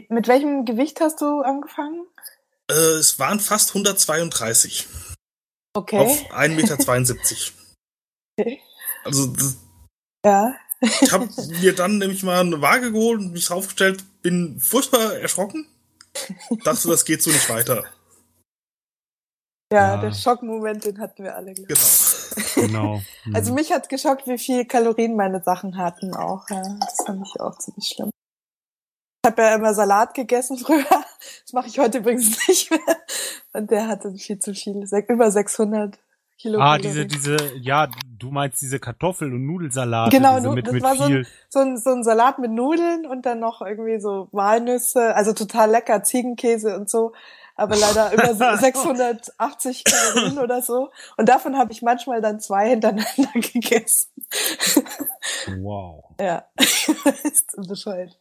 [0.10, 2.08] mit welchem Gewicht hast du angefangen?
[2.70, 4.88] Äh, es waren fast 132.
[5.74, 6.00] Okay.
[6.00, 6.76] Auf 1,72 Meter.
[9.04, 9.34] Also,
[10.26, 10.56] ja.
[10.82, 11.30] Ich habe
[11.62, 15.68] mir dann nämlich mal eine Waage geholt und mich draufgestellt, bin furchtbar erschrocken.
[16.64, 17.86] Dachte, das geht so nicht weiter.
[19.72, 19.98] Ja, ja.
[19.98, 21.54] der Schockmoment, den hatten wir alle.
[21.54, 21.76] Genau.
[22.56, 23.02] genau.
[23.34, 26.50] Also mich hat geschockt, wie viel Kalorien meine Sachen hatten auch.
[26.50, 28.12] Ja, das fand ich auch ziemlich schlimm.
[29.24, 30.86] Ich habe ja immer Salat gegessen früher.
[30.90, 32.80] Das mache ich heute übrigens nicht mehr.
[33.54, 34.88] Und der hatte viel zu viel.
[35.08, 35.98] Über 600
[36.38, 37.88] Kilo ah, diese, diese, ja,
[38.20, 40.12] du meinst diese Kartoffel- und Nudelsalat.
[40.12, 43.06] Genau, diese mit, das mit war so ein, so, ein, so ein Salat mit Nudeln
[43.06, 47.14] und dann noch irgendwie so Walnüsse, also total lecker, Ziegenkäse und so,
[47.56, 50.92] aber leider über 680 Kalorien oder so.
[51.18, 54.12] Und davon habe ich manchmal dann zwei hintereinander gegessen.
[55.60, 56.04] Wow.
[56.20, 56.46] Ja,
[57.24, 58.18] ist bescheuert.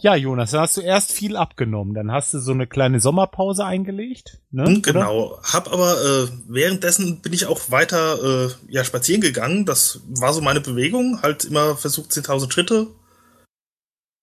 [0.00, 3.66] Ja, Jonas, dann hast du erst viel abgenommen, dann hast du so eine kleine Sommerpause
[3.66, 4.40] eingelegt.
[4.50, 4.64] Ne?
[4.64, 5.42] Hm, genau, Oder?
[5.42, 9.66] hab aber äh, währenddessen bin ich auch weiter äh, ja spazieren gegangen.
[9.66, 12.88] Das war so meine Bewegung, halt immer versucht 10.000 Schritte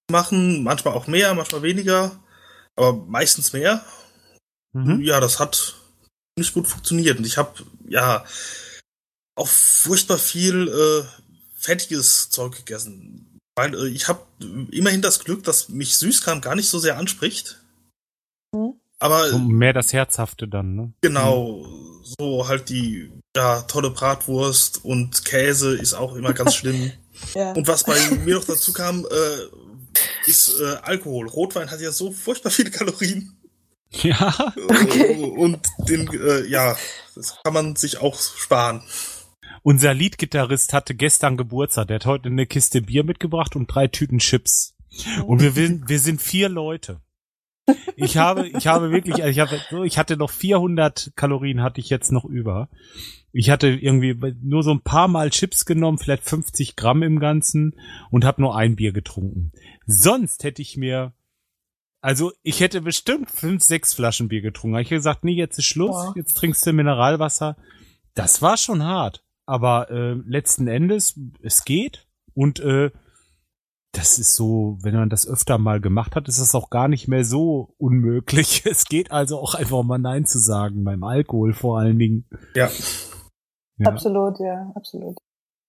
[0.10, 2.20] machen, manchmal auch mehr, manchmal weniger,
[2.76, 3.86] aber meistens mehr.
[4.74, 5.02] Mhm.
[5.02, 5.76] Ja, das hat
[6.38, 7.54] nicht gut funktioniert und ich habe
[7.88, 8.26] ja
[9.36, 11.06] auch furchtbar viel äh,
[11.56, 14.22] fettiges Zeug gegessen weil äh, ich habe
[14.72, 17.62] immerhin das Glück, dass mich Süßkram gar nicht so sehr anspricht.
[18.52, 18.74] Mhm.
[19.00, 20.94] Aber so mehr das Herzhafte dann, ne?
[21.02, 22.04] Genau, mhm.
[22.04, 26.92] so halt die ja, tolle Bratwurst und Käse ist auch immer ganz schlimm.
[27.34, 27.54] ja.
[27.54, 31.28] Und was bei mir noch dazu kam, äh, ist äh, Alkohol.
[31.28, 33.38] Rotwein hat ja so furchtbar viele Kalorien.
[33.92, 34.54] Ja.
[34.56, 35.16] Okay.
[35.16, 36.78] Und den, äh, ja,
[37.16, 38.84] das kann man sich auch sparen.
[39.64, 41.88] Unser Leadgitarrist hatte gestern Geburtstag.
[41.88, 44.76] Der hat heute eine Kiste Bier mitgebracht und drei Tüten Chips.
[45.26, 47.02] Und wir, wir sind vier Leute.
[47.96, 52.12] Ich habe, ich habe wirklich, ich habe, ich hatte noch 400 Kalorien hatte ich jetzt
[52.12, 52.70] noch über.
[53.32, 57.76] Ich hatte irgendwie nur so ein paar Mal Chips genommen, vielleicht 50 Gramm im Ganzen
[58.10, 59.52] und habe nur ein Bier getrunken.
[59.86, 61.14] Sonst hätte ich mir,
[62.02, 64.78] also ich hätte bestimmt fünf, sechs Flaschen Bier getrunken.
[64.80, 67.58] Ich hätte gesagt, nee, jetzt ist Schluss, jetzt trinkst du Mineralwasser.
[68.16, 72.92] Das war schon hart, aber äh, letzten Endes es geht und äh,
[73.94, 77.08] das ist so, wenn man das öfter mal gemacht hat, ist das auch gar nicht
[77.08, 78.64] mehr so unmöglich.
[78.72, 82.26] Es geht also auch einfach mal Nein zu sagen, beim Alkohol vor allen Dingen.
[82.56, 82.70] Ja.
[83.78, 83.88] ja.
[83.88, 85.18] Absolut, ja, absolut.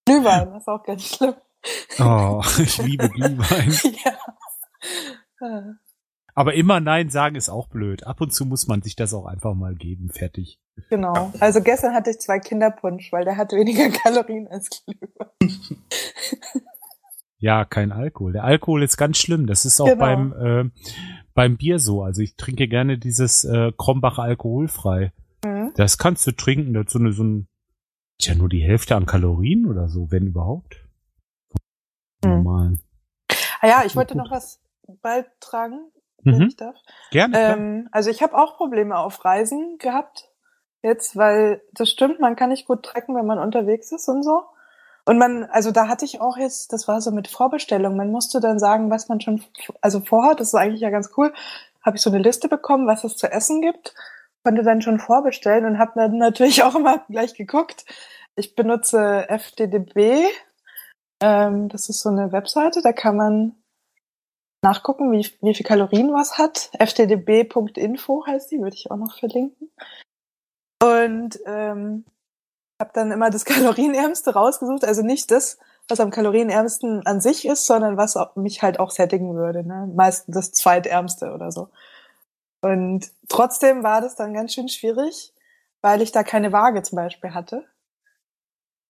[0.05, 1.35] Glühwein ist auch ganz schlimm.
[1.99, 3.71] Oh, ich liebe Glühwein.
[5.41, 5.75] ja.
[6.35, 8.05] Aber immer Nein sagen ist auch blöd.
[8.07, 10.09] Ab und zu muss man sich das auch einfach mal geben.
[10.09, 10.59] Fertig.
[10.89, 11.31] Genau.
[11.39, 15.29] Also gestern hatte ich zwei Kinderpunsch, weil der hat weniger Kalorien als Glühwein.
[17.43, 18.31] Ja, kein Alkohol.
[18.31, 19.47] Der Alkohol ist ganz schlimm.
[19.47, 19.99] Das ist auch genau.
[19.99, 20.69] beim, äh,
[21.33, 22.01] beim Bier so.
[22.01, 25.11] Also ich trinke gerne dieses äh, Krombach alkoholfrei.
[25.43, 25.73] Mhm.
[25.75, 26.73] Das kannst du trinken.
[26.73, 27.49] Das ist so, eine, so ein,
[28.17, 30.87] tja, nur die Hälfte an Kalorien oder so, wenn überhaupt.
[32.23, 32.31] Mhm.
[32.31, 32.79] Normal.
[33.59, 34.61] Ah ja, ich wollte noch was
[35.01, 35.91] beitragen,
[36.23, 36.47] wenn mhm.
[36.47, 36.75] ich darf.
[37.11, 37.37] Gerne.
[37.37, 40.29] Ähm, also ich habe auch Probleme auf Reisen gehabt
[40.83, 44.43] jetzt, weil das stimmt, man kann nicht gut trecken, wenn man unterwegs ist und so.
[45.05, 48.39] Und man, also da hatte ich auch jetzt, das war so mit Vorbestellung, man musste
[48.39, 49.43] dann sagen, was man schon,
[49.81, 51.33] also vorhat, das ist eigentlich ja ganz cool,
[51.81, 53.93] habe ich so eine Liste bekommen, was es zu essen gibt,
[54.43, 57.85] konnte dann schon vorbestellen und habe dann natürlich auch immer gleich geguckt.
[58.35, 60.25] Ich benutze FDDB,
[61.21, 63.55] ähm, das ist so eine Webseite, da kann man
[64.63, 66.71] nachgucken, wie, wie viel Kalorien was hat.
[66.79, 69.69] fddb.info heißt die, würde ich auch noch verlinken.
[70.81, 72.05] Und ähm,
[72.79, 77.65] habe dann immer das kalorienärmste rausgesucht, also nicht das, was am kalorienärmsten an sich ist,
[77.65, 79.65] sondern was mich halt auch sättigen würde.
[79.65, 79.91] Ne?
[79.93, 81.69] Meistens das zweitärmste oder so.
[82.61, 85.33] Und trotzdem war das dann ganz schön schwierig,
[85.81, 87.65] weil ich da keine Waage zum Beispiel hatte.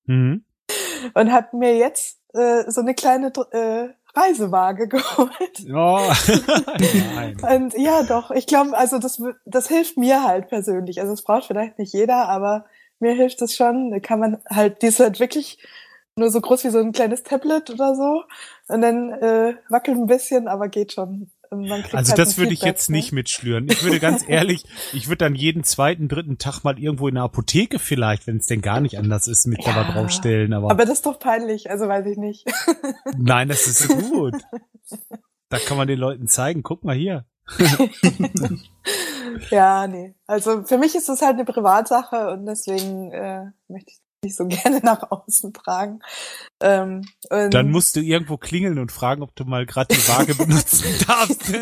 [0.06, 0.46] Mhm.
[1.16, 5.66] Und habe mir jetzt äh, so eine kleine äh, Reisewaage geholt.
[5.74, 6.00] Oh.
[7.16, 7.38] Nein.
[7.42, 11.02] Und ja, doch, ich glaube, also das, das hilft mir halt persönlich.
[11.02, 12.66] Also es braucht vielleicht nicht jeder, aber
[13.00, 13.92] mir hilft es schon.
[13.92, 15.58] Da kann man halt, die ist halt wirklich
[16.16, 18.24] nur so groß wie so ein kleines Tablet oder so.
[18.68, 21.32] Und dann äh, wackelt ein bisschen, aber geht schon.
[21.92, 22.98] Also halt das würde ich jetzt ne?
[22.98, 23.68] nicht mitschlüren.
[23.70, 27.24] Ich würde ganz ehrlich, ich würde dann jeden zweiten, dritten Tag mal irgendwo in der
[27.24, 30.54] Apotheke vielleicht, wenn es denn gar nicht anders ist, mit ja, draufstellen.
[30.54, 32.46] Aber, aber das ist doch peinlich, also weiß ich nicht.
[33.18, 34.36] Nein, das ist gut.
[35.50, 37.26] Da kann man den Leuten zeigen, guck mal hier.
[39.52, 40.16] ja, nee.
[40.28, 44.46] Also für mich ist das halt eine Privatsache und deswegen äh, möchte ich nicht so
[44.48, 46.00] gerne nach außen tragen.
[46.62, 50.86] Ähm, Dann musst du irgendwo klingeln und fragen, ob du mal gerade die Waage benutzen
[51.08, 51.54] darfst.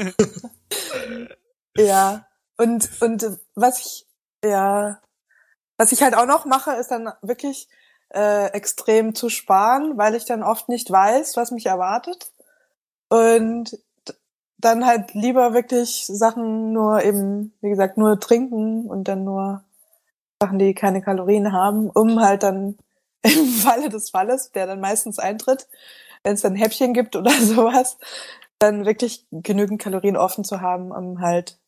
[1.78, 2.26] ja.
[2.58, 4.08] Und, und was ich,
[4.44, 5.00] ja,
[5.78, 7.68] was ich halt auch noch mache, ist dann wirklich
[8.14, 12.32] äh, extrem zu sparen, weil ich dann oft nicht weiß, was mich erwartet.
[13.10, 13.80] Und
[14.58, 19.64] dann halt lieber wirklich Sachen nur eben, wie gesagt, nur trinken und dann nur
[20.42, 22.78] Sachen, die keine Kalorien haben, um halt dann
[23.22, 25.68] im Falle des Falles, der dann meistens eintritt,
[26.24, 27.98] wenn es dann Häppchen gibt oder sowas,
[28.60, 31.60] dann wirklich genügend Kalorien offen zu haben, um halt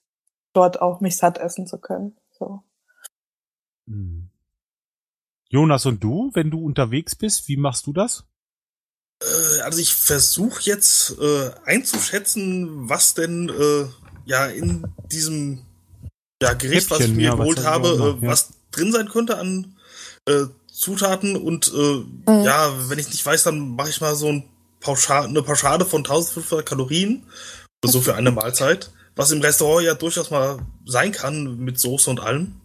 [0.53, 2.17] dort auch mich satt essen zu können.
[2.31, 2.61] So.
[3.87, 4.29] Hm.
[5.49, 8.25] Jonas und du, wenn du unterwegs bist, wie machst du das?
[9.21, 13.85] Äh, also ich versuche jetzt äh, einzuschätzen, was denn äh,
[14.25, 15.65] ja in diesem
[16.41, 18.31] ja, Gericht, Häppchen, was ich mir ja, geholt habe, äh, ja.
[18.31, 19.77] was drin sein könnte an
[20.27, 22.43] äh, Zutaten und äh, mhm.
[22.43, 26.01] ja, wenn ich nicht weiß, dann mache ich mal so ein Pauschal, eine Pauschale von
[26.01, 27.25] 1500 Kalorien,
[27.85, 32.19] so für eine Mahlzeit, was im Restaurant ja durchaus mal sein kann mit Soße und
[32.19, 32.59] allem.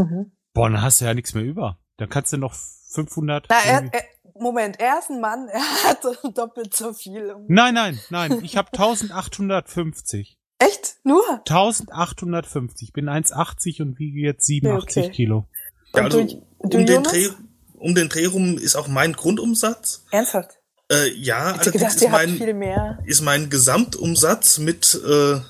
[0.00, 0.32] Mhm.
[0.54, 1.78] Boah, dann hast du ja nichts mehr über.
[1.98, 3.46] Dann kannst du noch 500.
[3.50, 4.04] Na, er, er,
[4.38, 6.04] Moment, er ist ein Mann, er hat
[6.36, 7.34] doppelt so viel.
[7.48, 10.38] Nein, nein, nein, ich habe 1850.
[10.58, 10.96] Echt?
[11.04, 11.22] Nur?
[11.48, 12.88] 1850.
[12.88, 15.12] Ich bin 1,80 und wiege jetzt 87 okay.
[15.12, 15.48] Kilo.
[15.94, 17.28] Ja, also du, du, um, den Dreh,
[17.74, 20.04] um den Dreh rum ist auch mein Grundumsatz.
[20.10, 20.58] Ernsthaft?
[20.90, 25.40] Äh, ja, allerdings gedacht, ist, mein, ist mein Gesamtumsatz mit, äh,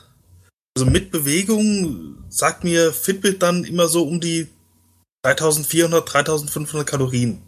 [0.76, 4.48] also mit Bewegung, sagt mir Fitbit dann immer so um die
[5.22, 7.42] 3400, 3500 Kalorien.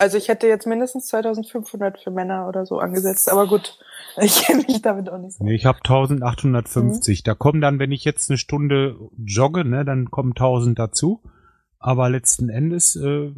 [0.00, 3.78] Also ich hätte jetzt mindestens 2500 für Männer oder so angesetzt, aber gut,
[4.16, 5.44] ich kenne mich damit auch nicht so.
[5.44, 7.20] Nee, ich habe 1850.
[7.20, 7.24] Mhm.
[7.24, 11.22] Da kommen dann, wenn ich jetzt eine Stunde jogge, ne, dann kommen 1000 dazu.
[11.80, 13.32] Aber letzten Endes, äh,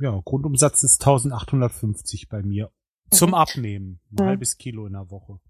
[0.00, 2.70] ja, Grundumsatz ist 1850 bei mir.
[3.10, 3.34] Zum mhm.
[3.34, 4.00] Abnehmen.
[4.12, 4.28] Ein mhm.
[4.28, 5.40] halbes Kilo in der Woche.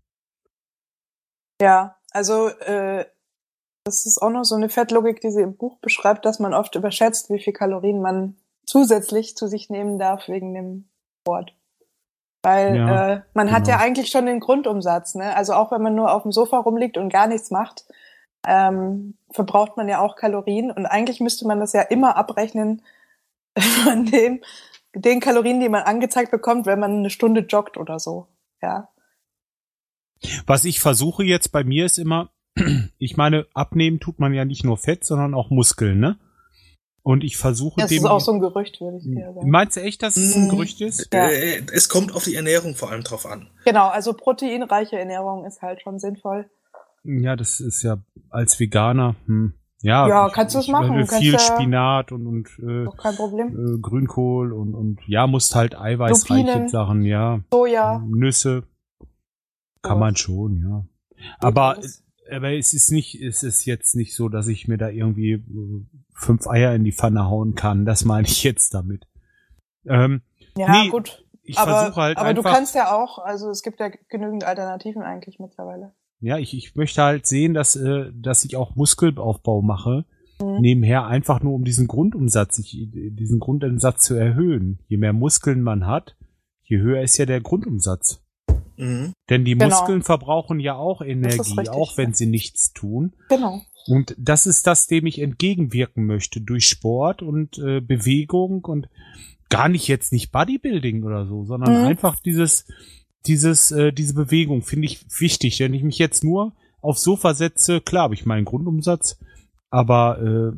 [1.61, 3.05] Ja, also äh,
[3.85, 6.75] das ist auch noch so eine Fettlogik, die sie im Buch beschreibt, dass man oft
[6.75, 8.37] überschätzt, wie viel Kalorien man
[8.69, 10.89] zusätzlich zu sich nehmen darf wegen dem
[11.21, 11.55] Sport.
[12.43, 13.59] Weil ja, äh, man genau.
[13.59, 15.35] hat ja eigentlich schon den Grundumsatz, ne?
[15.35, 17.85] Also auch wenn man nur auf dem Sofa rumliegt und gar nichts macht,
[18.47, 22.83] ähm, verbraucht man ja auch Kalorien und eigentlich müsste man das ja immer abrechnen
[23.59, 24.41] von dem,
[24.95, 28.29] den Kalorien, die man angezeigt bekommt, wenn man eine Stunde joggt oder so.
[28.63, 28.89] Ja.
[30.47, 32.31] Was ich versuche jetzt bei mir ist immer,
[32.99, 36.19] ich meine, abnehmen tut man ja nicht nur Fett, sondern auch Muskeln, ne?
[37.09, 38.03] Und ich versuche das dem.
[38.03, 39.49] Das ist auch so ein Gerücht, würde ich dir sagen.
[39.49, 40.49] Meinst du echt, dass es ein mhm.
[40.51, 41.09] Gerücht ist?
[41.11, 41.31] Ja.
[41.31, 43.49] Äh, es kommt auf die Ernährung vor allem drauf an.
[43.65, 46.51] Genau, also proteinreiche Ernährung ist halt schon sinnvoll.
[47.05, 47.97] Ja, das ist ja
[48.29, 51.07] als Veganer, hm, ja, ja, kannst du es machen.
[51.07, 53.77] Viel kannst Spinat und, und äh, kein Problem.
[53.77, 57.41] Äh, Grünkohl und, und ja, musst halt eiweißreiche Sachen, ja.
[57.51, 58.05] Soja.
[58.07, 58.65] Nüsse.
[59.81, 60.85] Kann man schon, ja.
[61.39, 61.79] Aber,
[62.31, 65.87] aber es ist nicht, es ist jetzt nicht so, dass ich mir da irgendwie äh,
[66.15, 67.85] fünf Eier in die Pfanne hauen kann.
[67.85, 69.07] Das meine ich jetzt damit.
[69.87, 70.23] Ähm,
[70.57, 71.25] ja, nee, gut.
[71.43, 75.39] Ich aber, halt aber du kannst ja auch, also es gibt ja genügend Alternativen eigentlich
[75.39, 75.95] mittlerweile.
[76.21, 80.05] Ja, ich, ich möchte halt sehen, dass, äh, dass ich auch Muskelaufbau mache.
[80.43, 80.61] Mhm.
[80.61, 84.81] Nebenher einfach nur um diesen Grundumsatz, ich, diesen Grundumsatz zu erhöhen.
[84.89, 86.17] Je mehr Muskeln man hat,
[86.63, 88.23] je höher ist ja der Grundumsatz.
[88.79, 89.13] Mhm.
[89.29, 89.69] Denn die genau.
[89.69, 93.13] Muskeln verbrauchen ja auch Energie, richtig, auch wenn sie nichts tun.
[93.29, 93.61] Genau.
[93.87, 98.89] Und das ist das, dem ich entgegenwirken möchte durch Sport und äh, Bewegung und
[99.49, 101.87] gar nicht jetzt nicht Bodybuilding oder so, sondern mhm.
[101.89, 102.67] einfach dieses
[103.27, 105.61] dieses, äh, diese Bewegung finde ich wichtig.
[105.61, 109.19] Wenn ich mich jetzt nur aufs Sofa setze, klar habe ich meinen Grundumsatz,
[109.71, 110.53] aber äh,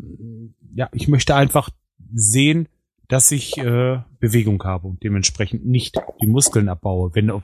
[0.74, 1.70] ja, ich möchte einfach
[2.14, 2.68] sehen,
[3.10, 7.42] dass ich äh, Bewegung habe und dementsprechend nicht die Muskeln abbaue, wenn ob,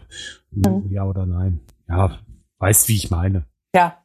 [0.53, 0.91] mhm.
[0.91, 1.61] ja oder nein.
[1.89, 2.21] Ja,
[2.59, 3.47] weißt, wie ich meine.
[3.75, 4.05] Ja.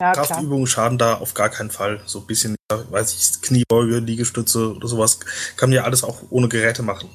[0.00, 2.00] ja Kraftübungen schaden da auf gar keinen Fall.
[2.06, 5.20] So ein bisschen, weiß ich, Kniebeuge, Liegestütze oder sowas
[5.56, 7.08] kann man ja alles auch ohne Geräte machen.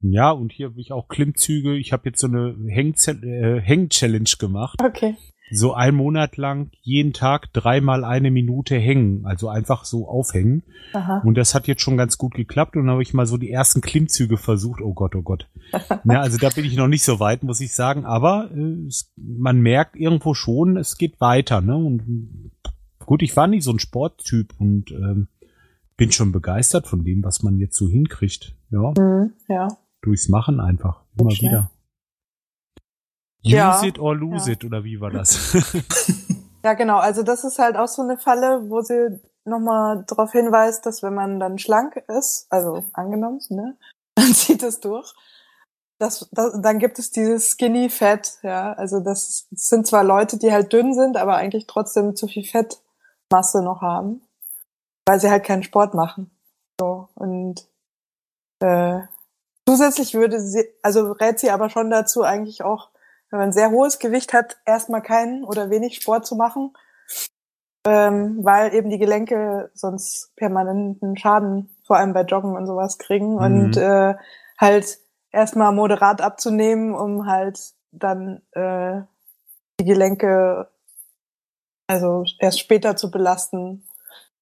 [0.00, 1.76] Ja, und hier habe ich auch Klimmzüge.
[1.76, 4.78] Ich habe jetzt so eine äh, Häng-Challenge gemacht.
[4.82, 5.16] Okay.
[5.56, 10.62] So ein Monat lang jeden Tag dreimal eine Minute hängen, also einfach so aufhängen.
[10.92, 11.22] Aha.
[11.24, 12.76] Und das hat jetzt schon ganz gut geklappt.
[12.76, 14.80] Und habe ich mal so die ersten Klimmzüge versucht.
[14.80, 15.48] Oh Gott, oh Gott.
[16.04, 18.04] ja, also da bin ich noch nicht so weit, muss ich sagen.
[18.04, 21.60] Aber äh, es, man merkt irgendwo schon, es geht weiter.
[21.60, 21.76] Ne?
[21.76, 22.50] Und
[23.04, 25.28] gut, ich war nicht so ein Sporttyp und ähm,
[25.96, 28.56] bin schon begeistert von dem, was man jetzt so hinkriegt.
[28.70, 28.92] Ja.
[28.98, 29.68] Mhm, ja
[30.04, 31.02] durchs Machen einfach.
[31.18, 31.70] Immer wieder.
[33.44, 34.52] Use ja, it or lose ja.
[34.54, 35.54] it, oder wie war das?
[36.64, 36.98] ja, genau.
[36.98, 41.14] Also das ist halt auch so eine Falle, wo sie nochmal darauf hinweist, dass wenn
[41.14, 43.76] man dann schlank ist, also angenommen, ne,
[44.14, 45.14] dann zieht es durch.
[45.98, 48.72] Das, das, dann gibt es dieses Skinny Fat, ja.
[48.72, 53.62] Also das sind zwar Leute, die halt dünn sind, aber eigentlich trotzdem zu viel Fettmasse
[53.62, 54.22] noch haben,
[55.06, 56.30] weil sie halt keinen Sport machen.
[56.80, 57.66] So und
[58.60, 59.02] äh,
[59.66, 62.90] Zusätzlich würde sie, also rät sie aber schon dazu, eigentlich auch,
[63.30, 66.72] wenn man ein sehr hohes Gewicht hat, erstmal keinen oder wenig Sport zu machen,
[67.86, 73.34] ähm, weil eben die Gelenke sonst permanenten Schaden, vor allem bei Joggen und sowas kriegen
[73.34, 73.38] mhm.
[73.38, 74.14] und äh,
[74.58, 74.98] halt
[75.30, 77.58] erstmal moderat abzunehmen, um halt
[77.90, 79.02] dann äh,
[79.80, 80.68] die Gelenke
[81.86, 83.86] also erst später zu belasten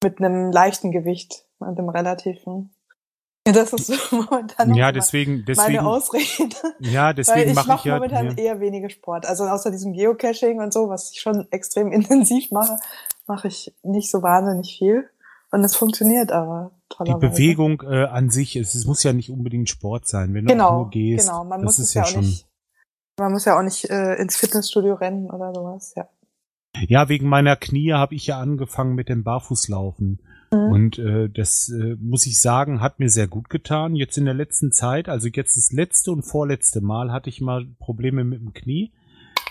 [0.03, 2.72] mit einem leichten Gewicht und einem relativen.
[3.45, 6.55] Ja, das ist momentan ja, deswegen, deswegen, meine Ausrede.
[6.79, 8.43] Ja, deswegen mache ich mach momentan ja.
[8.43, 9.25] eher weniger Sport.
[9.25, 12.77] Also außer diesem Geocaching und so, was ich schon extrem intensiv mache,
[13.27, 15.09] mache ich nicht so wahnsinnig viel.
[15.51, 17.19] Und es funktioniert aber tollerweise.
[17.19, 20.51] Die Bewegung äh, an sich, es, es muss ja nicht unbedingt Sport sein, wenn du
[20.51, 21.27] genau, nur gehst.
[21.27, 22.47] Genau, man muss es ja, ja auch nicht,
[23.19, 26.07] man muss ja auch nicht äh, ins Fitnessstudio rennen oder sowas, ja.
[26.87, 30.21] Ja, wegen meiner Knie habe ich ja angefangen mit dem Barfußlaufen.
[30.53, 30.71] Mhm.
[30.71, 33.95] Und äh, das äh, muss ich sagen, hat mir sehr gut getan.
[33.95, 37.65] Jetzt in der letzten Zeit, also jetzt das letzte und vorletzte Mal hatte ich mal
[37.79, 38.93] Probleme mit dem Knie.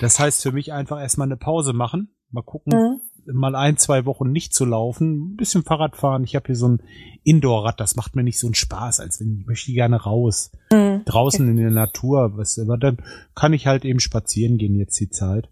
[0.00, 2.14] Das heißt für mich einfach erstmal eine Pause machen.
[2.30, 3.34] Mal gucken, mhm.
[3.34, 6.24] mal ein, zwei Wochen nicht zu laufen, ein bisschen Fahrrad fahren.
[6.24, 6.82] Ich habe hier so ein
[7.24, 10.50] Indoor-Rad, das macht mir nicht so einen Spaß, als wenn ich möchte gerne raus.
[10.70, 11.02] Mhm.
[11.04, 12.98] Draußen in der Natur, was, aber dann
[13.34, 15.50] kann ich halt eben spazieren gehen jetzt die Zeit.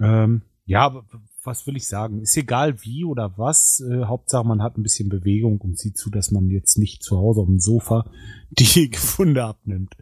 [0.00, 1.04] Ähm, ja,
[1.44, 2.22] was will ich sagen?
[2.22, 3.80] Ist egal wie oder was.
[3.80, 7.18] Äh, Hauptsache man hat ein bisschen Bewegung und sieht zu, dass man jetzt nicht zu
[7.18, 8.10] Hause auf dem Sofa
[8.50, 9.94] die Gefunde abnimmt.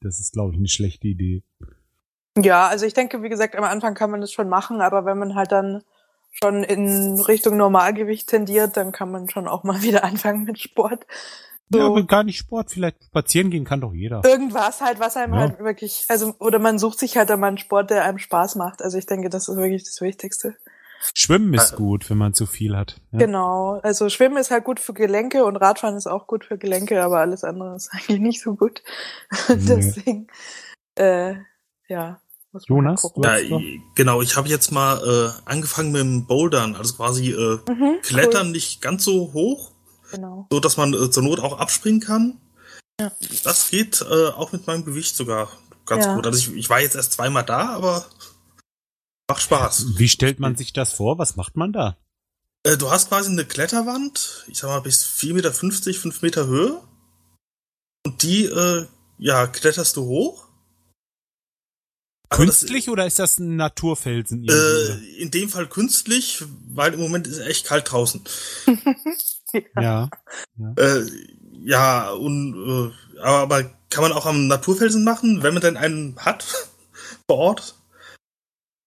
[0.00, 1.42] Das ist, glaube ich, eine schlechte Idee.
[2.38, 5.18] Ja, also ich denke, wie gesagt, am Anfang kann man das schon machen, aber wenn
[5.18, 5.82] man halt dann
[6.30, 11.06] schon in Richtung Normalgewicht tendiert, dann kann man schon auch mal wieder anfangen mit Sport.
[11.70, 11.78] So.
[11.78, 12.70] Ja, aber gar nicht Sport.
[12.70, 14.22] Vielleicht spazieren gehen kann doch jeder.
[14.24, 15.40] Irgendwas halt, was einem ja.
[15.40, 18.82] halt wirklich, also, oder man sucht sich halt einmal einen Sport, der einem Spaß macht.
[18.82, 20.56] Also ich denke, das ist wirklich das Wichtigste.
[21.14, 23.00] Schwimmen ist gut, wenn man zu viel hat.
[23.12, 23.20] Ja.
[23.20, 23.80] Genau.
[23.82, 27.20] Also Schwimmen ist halt gut für Gelenke und Radfahren ist auch gut für Gelenke, aber
[27.20, 28.82] alles andere ist eigentlich nicht so gut.
[29.48, 29.56] Nee.
[29.58, 30.26] Deswegen,
[30.96, 31.36] äh,
[31.88, 32.20] ja.
[32.66, 33.08] Jonas?
[33.22, 33.36] Ja,
[33.94, 38.46] genau, ich habe jetzt mal äh, angefangen mit dem Bouldern, also quasi äh, mhm, Klettern
[38.48, 38.52] cool.
[38.52, 39.70] nicht ganz so hoch,
[40.10, 40.46] genau.
[40.50, 42.40] so dass man äh, zur Not auch abspringen kann.
[43.00, 43.12] Ja.
[43.44, 45.50] Das geht äh, auch mit meinem Gewicht sogar
[45.86, 46.14] ganz ja.
[46.14, 46.26] gut.
[46.26, 48.06] Also ich, ich war jetzt erst zweimal da, aber
[49.28, 49.98] macht Spaß.
[49.98, 51.18] Wie stellt man sich das vor?
[51.18, 51.96] Was macht man da?
[52.62, 56.80] Äh, du hast quasi eine Kletterwand, ich sag mal bis 4,50 Meter, 5 Meter Höhe.
[58.04, 58.86] Und die, äh,
[59.18, 60.50] ja, kletterst du hoch
[62.30, 64.46] Künstlich das, oder ist das ein Naturfelsen?
[64.48, 68.22] Äh, in dem Fall künstlich, weil im Moment ist echt kalt draußen.
[69.76, 70.08] ja.
[70.56, 71.06] Ja, äh,
[71.60, 76.16] ja und äh, aber, aber kann man auch am Naturfelsen machen, wenn man denn einen
[76.18, 76.44] hat
[77.28, 77.74] vor Ort.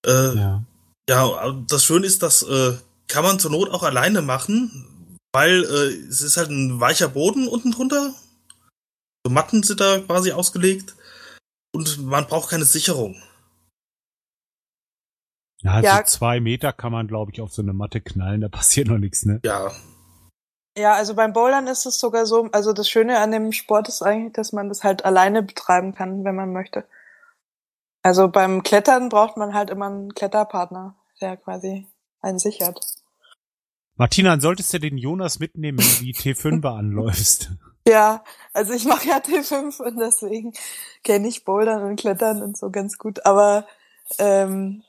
[0.05, 0.63] Äh, ja.
[1.09, 2.73] ja, das Schöne ist, das äh,
[3.07, 7.47] kann man zur Not auch alleine machen, weil äh, es ist halt ein weicher Boden
[7.47, 8.13] unten drunter.
[9.25, 10.95] So Matten sind da quasi ausgelegt
[11.73, 13.21] und man braucht keine Sicherung.
[15.61, 15.97] Ja, ja.
[15.97, 18.97] so zwei Meter kann man, glaube ich, auf so eine Matte knallen, da passiert noch
[18.97, 19.39] nichts, ne?
[19.45, 19.71] Ja.
[20.75, 24.01] Ja, also beim Bouldern ist es sogar so, also das Schöne an dem Sport ist
[24.01, 26.85] eigentlich, dass man das halt alleine betreiben kann, wenn man möchte.
[28.01, 31.87] Also beim Klettern braucht man halt immer einen Kletterpartner, der quasi
[32.21, 32.79] einen sichert.
[33.95, 37.51] Martina, solltest du den Jonas mitnehmen, wenn du die T5 anläufst?
[37.87, 40.53] Ja, also ich mache ja T5 und deswegen
[41.03, 43.25] kenne ich Bouldern und Klettern und so ganz gut.
[43.25, 43.67] Aber
[44.17, 44.83] ähm,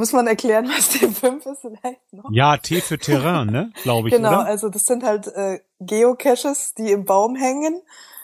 [0.00, 2.30] muss man erklären, was T5 ist vielleicht noch?
[2.32, 3.70] Ja, T für Terrain, ne?
[3.82, 4.14] Glaube ich.
[4.14, 4.46] Genau, oder?
[4.46, 7.82] also das sind halt äh, Geocaches, die im Baum hängen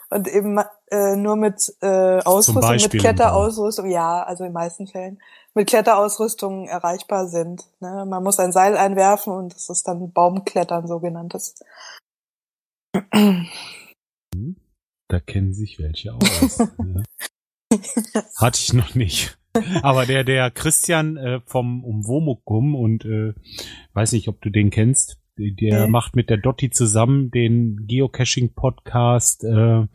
[0.08, 0.58] und eben
[0.90, 5.20] äh, nur mit äh, Ausrüstung, mit Kletterausrüstung, ja, also in meisten Fällen,
[5.52, 7.64] mit Kletterausrüstung erreichbar sind.
[7.80, 8.06] Ne?
[8.08, 11.56] Man muss ein Seil einwerfen und das ist dann Baumklettern sogenanntes.
[15.08, 16.58] Da kennen sich welche aus.
[16.78, 17.02] ne?
[18.36, 19.36] Hatte ich noch nicht.
[19.82, 23.34] Aber der, der Christian äh, vom Umwomukum und äh,
[23.94, 25.90] weiß nicht, ob du den kennst, der nee.
[25.90, 29.44] macht mit der Dotti zusammen den Geocaching-Podcast.
[29.44, 29.86] Äh,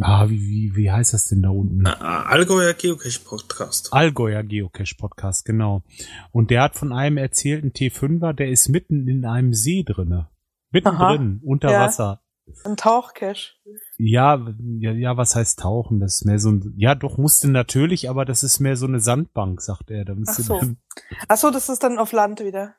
[0.00, 1.86] ah, wie, wie, wie heißt das denn da unten?
[1.86, 3.92] Allgäuer Geocache-Podcast.
[3.92, 5.84] Allgäuer Geocache-Podcast, genau.
[6.32, 10.28] Und der hat von einem erzählten T5er, der ist mitten in einem See drinne.
[10.70, 11.80] Mittendrin, unter ja.
[11.80, 12.21] Wasser.
[12.64, 13.52] Ein Tauchcache.
[13.98, 14.44] Ja,
[14.78, 16.00] ja, ja, was heißt tauchen?
[16.00, 19.00] Das ist mehr so ein, ja, doch musste natürlich, aber das ist mehr so eine
[19.00, 20.04] Sandbank, sagt er.
[20.04, 20.60] Da Ach so.
[21.28, 22.74] Ach so, das ist dann auf Land wieder.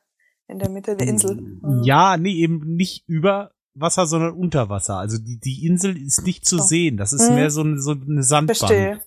[0.47, 1.61] In der Mitte der Insel.
[1.83, 4.97] Ja, nee, eben nicht über Wasser, sondern unter Wasser.
[4.97, 6.61] Also die, die Insel ist nicht zu oh.
[6.61, 6.97] sehen.
[6.97, 7.35] Das ist hm.
[7.35, 8.57] mehr so eine, so eine Sandbank.
[8.57, 8.99] Verstehe.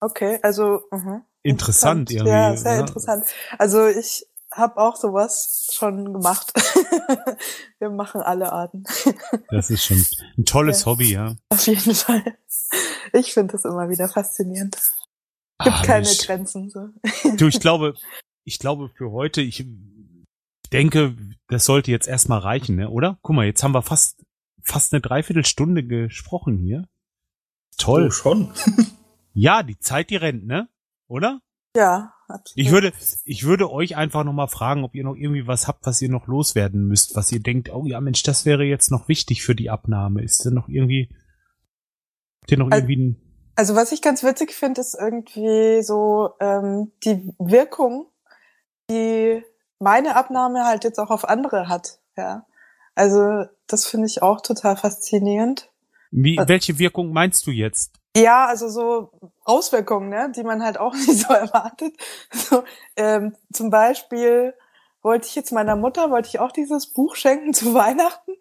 [0.00, 1.20] Okay, also, uh -huh.
[1.42, 2.30] Interessant, interessant irgendwie.
[2.30, 2.80] Ja, sehr ja.
[2.80, 3.24] interessant.
[3.58, 4.26] Also ich
[4.56, 6.52] habe auch sowas schon gemacht.
[7.78, 8.84] Wir machen alle Arten.
[9.50, 10.04] das ist schon
[10.38, 10.86] ein tolles ja.
[10.86, 11.36] Hobby, ja.
[11.50, 12.36] Auf jeden Fall.
[13.12, 14.76] Ich finde das immer wieder faszinierend.
[15.62, 16.70] Gibt ah, keine ich, Grenzen.
[16.70, 16.88] So.
[17.36, 17.94] Du, ich glaube,
[18.44, 19.64] ich glaube für heute, ich
[20.72, 21.16] denke,
[21.48, 22.90] das sollte jetzt erstmal reichen, ne?
[22.90, 23.18] oder?
[23.22, 24.24] Guck mal, jetzt haben wir fast,
[24.62, 26.88] fast eine Dreiviertelstunde gesprochen hier.
[27.78, 28.06] Toll.
[28.06, 28.52] Oh, schon.
[29.34, 30.68] ja, die Zeit, die rennt, ne?
[31.08, 31.40] Oder?
[31.76, 32.66] Ja, absolut.
[32.66, 32.92] Ich würde,
[33.24, 36.26] ich würde euch einfach nochmal fragen, ob ihr noch irgendwie was habt, was ihr noch
[36.26, 39.70] loswerden müsst, was ihr denkt, oh ja, Mensch, das wäre jetzt noch wichtig für die
[39.70, 40.22] Abnahme.
[40.22, 41.08] Ist denn noch irgendwie,
[42.42, 46.30] habt ihr noch also, irgendwie ein also was ich ganz witzig finde, ist irgendwie so
[46.40, 48.06] ähm, die Wirkung,
[48.90, 49.42] die
[49.78, 51.98] meine Abnahme halt jetzt auch auf andere hat.
[52.18, 52.46] Ja,
[52.94, 55.70] also das finde ich auch total faszinierend.
[56.10, 57.94] Wie, welche Wirkung meinst du jetzt?
[58.16, 59.10] Ja, also so
[59.44, 61.94] Auswirkungen, ne, die man halt auch nicht so erwartet.
[62.32, 62.64] So,
[62.96, 64.54] ähm, zum Beispiel
[65.02, 68.32] wollte ich jetzt meiner Mutter, wollte ich auch dieses Buch schenken zu Weihnachten.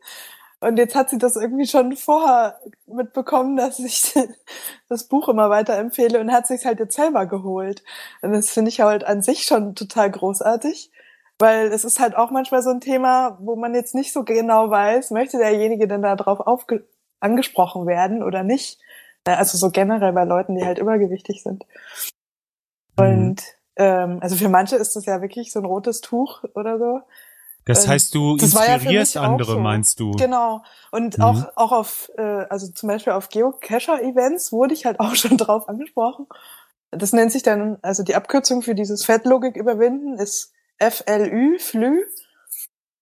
[0.62, 4.14] Und jetzt hat sie das irgendwie schon vorher mitbekommen, dass ich
[4.90, 7.84] das Buch immer weiterempfehle und hat sich halt jetzt selber geholt.
[8.22, 10.92] Und das finde ich halt an sich schon total großartig,
[11.40, 14.70] weil es ist halt auch manchmal so ein Thema, wo man jetzt nicht so genau
[14.70, 16.40] weiß, möchte derjenige denn da drauf
[17.20, 18.80] angesprochen werden oder nicht.
[19.26, 21.66] Also so generell bei Leuten, die halt übergewichtig sind.
[22.98, 23.42] Und
[23.76, 27.02] ähm, also für manche ist das ja wirklich so ein rotes Tuch oder so.
[27.66, 29.60] Das heißt, du das inspirierst ja andere, so.
[29.60, 30.12] meinst du?
[30.12, 30.62] Genau.
[30.92, 31.24] Und mhm.
[31.24, 35.68] auch, auch auf, äh, also zum Beispiel auf Geocacher-Events wurde ich halt auch schon drauf
[35.68, 36.28] angesprochen.
[36.92, 42.04] Das nennt sich dann, also die Abkürzung für dieses Fettlogik überwinden ist FLÜ, FLÜ.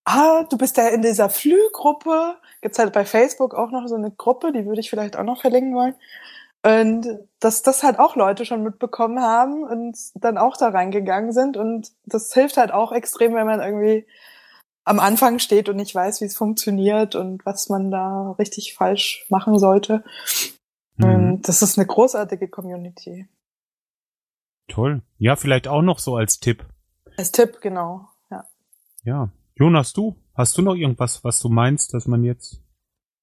[0.05, 4.09] Ah, du bist ja in dieser FLÜ-Gruppe gibt's halt bei Facebook auch noch so eine
[4.09, 5.95] Gruppe, die würde ich vielleicht auch noch verlinken wollen.
[6.66, 11.57] Und dass das halt auch Leute schon mitbekommen haben und dann auch da reingegangen sind.
[11.57, 14.07] Und das hilft halt auch extrem, wenn man irgendwie
[14.86, 19.26] am Anfang steht und nicht weiß, wie es funktioniert und was man da richtig falsch
[19.30, 20.03] machen sollte.
[20.95, 21.41] Mhm.
[21.41, 23.28] Das ist eine großartige Community.
[24.70, 25.01] Toll.
[25.18, 26.66] Ja, vielleicht auch noch so als Tipp.
[27.18, 28.07] Als Tipp, genau.
[28.32, 28.45] Ja.
[29.03, 29.30] Ja.
[29.56, 30.16] Jonas, du?
[30.34, 32.60] Hast du noch irgendwas, was du meinst, dass man jetzt.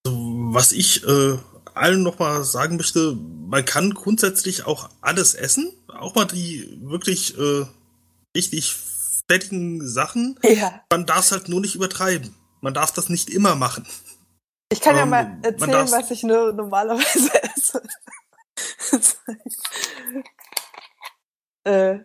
[0.05, 1.39] Was ich äh,
[1.74, 5.72] allen nochmal sagen möchte, man kann grundsätzlich auch alles essen.
[5.89, 7.66] Auch mal die wirklich äh,
[8.37, 8.74] richtig
[9.28, 10.39] fettigen Sachen.
[10.43, 10.83] Ja.
[10.91, 12.35] Man darf es halt nur nicht übertreiben.
[12.61, 13.87] Man darf das nicht immer machen.
[14.72, 17.83] Ich kann ähm, ja mal erzählen, was ich nur normalerweise esse.
[21.64, 21.99] äh,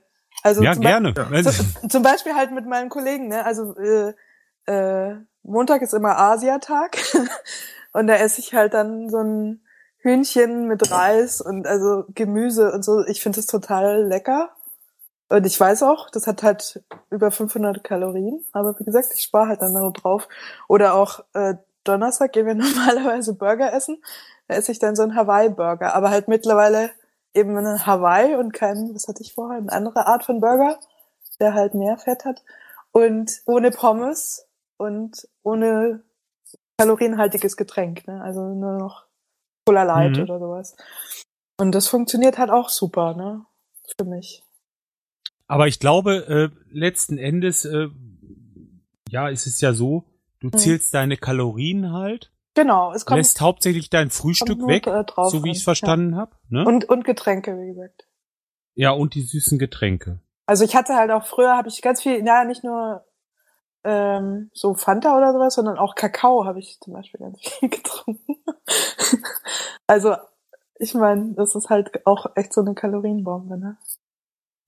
[0.46, 1.12] also ja, gerne.
[1.44, 3.44] Zum, zum, Beispiel halt mit meinen Kollegen, ne?
[3.44, 4.14] Also äh,
[4.68, 6.98] äh, Montag ist immer Asiatag
[7.94, 9.64] und da esse ich halt dann so ein
[9.98, 13.04] Hühnchen mit Reis und also Gemüse und so.
[13.08, 14.52] Ich finde das total lecker.
[15.30, 18.46] Und ich weiß auch, das hat halt über 500 Kalorien.
[18.52, 20.28] Aber wie gesagt, ich spare halt dann noch drauf.
[20.68, 23.98] Oder auch äh, Donnerstag gehen wir normalerweise Burger essen.
[24.48, 25.96] Da esse ich dann so einen Hawaii-Burger.
[25.96, 26.92] Aber halt mittlerweile
[27.36, 30.80] eben einen Hawaii und kein, was hatte ich vorher, eine andere Art von Burger,
[31.40, 32.44] der halt mehr Fett hat.
[32.92, 36.02] Und ohne Pommes und ohne
[36.78, 38.08] kalorienhaltiges Getränk.
[38.08, 38.22] Ne?
[38.22, 39.06] Also nur noch
[39.66, 40.24] Cola Light mhm.
[40.24, 40.76] oder sowas.
[41.58, 43.46] Und das funktioniert halt auch super, ne?
[43.98, 44.44] Für mich.
[45.48, 47.88] Aber ich glaube, äh, letzten Endes, äh,
[49.10, 50.04] ja, ist es ja so,
[50.40, 50.58] du mhm.
[50.58, 52.32] zählst deine Kalorien halt.
[52.56, 53.18] Genau, es kommt.
[53.18, 56.20] Lässt hauptsächlich dein Frühstück weg, äh, so wie ich es verstanden ja.
[56.20, 56.36] habe.
[56.50, 56.66] Ne?
[56.66, 58.08] Und, und Getränke, wie gesagt.
[58.74, 60.22] Ja, und die süßen Getränke.
[60.46, 63.06] Also ich hatte halt auch früher, habe ich ganz viel, ja, nicht nur
[63.84, 68.38] ähm, so Fanta oder sowas, sondern auch Kakao habe ich zum Beispiel ganz viel getrunken.
[69.88, 70.16] also
[70.78, 73.78] ich meine, das ist halt auch echt so eine Kalorienbombe, ne?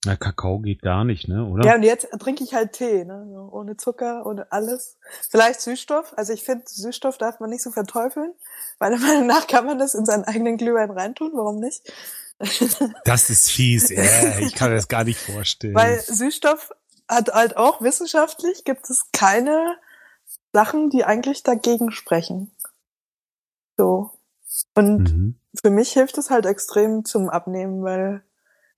[0.04, 1.64] Na, Kakao geht gar nicht, ne, oder?
[1.64, 3.26] Ja, und jetzt trinke ich halt Tee, ne?
[3.32, 4.96] So, ohne Zucker, ohne alles.
[5.28, 6.14] Vielleicht Süßstoff.
[6.16, 8.32] Also ich finde, Süßstoff darf man nicht so verteufeln.
[8.78, 11.92] Meiner Meinung nach kann man das in seinen eigenen Glühwein reintun, warum nicht?
[13.04, 14.38] Das ist fies, ja.
[14.38, 15.74] Ich kann mir das gar nicht vorstellen.
[15.74, 16.70] Weil Süßstoff
[17.08, 19.76] hat halt auch wissenschaftlich gibt es keine
[20.52, 22.52] Sachen, die eigentlich dagegen sprechen.
[23.76, 24.10] So.
[24.74, 25.40] Und mhm.
[25.60, 28.22] für mich hilft es halt extrem zum Abnehmen, weil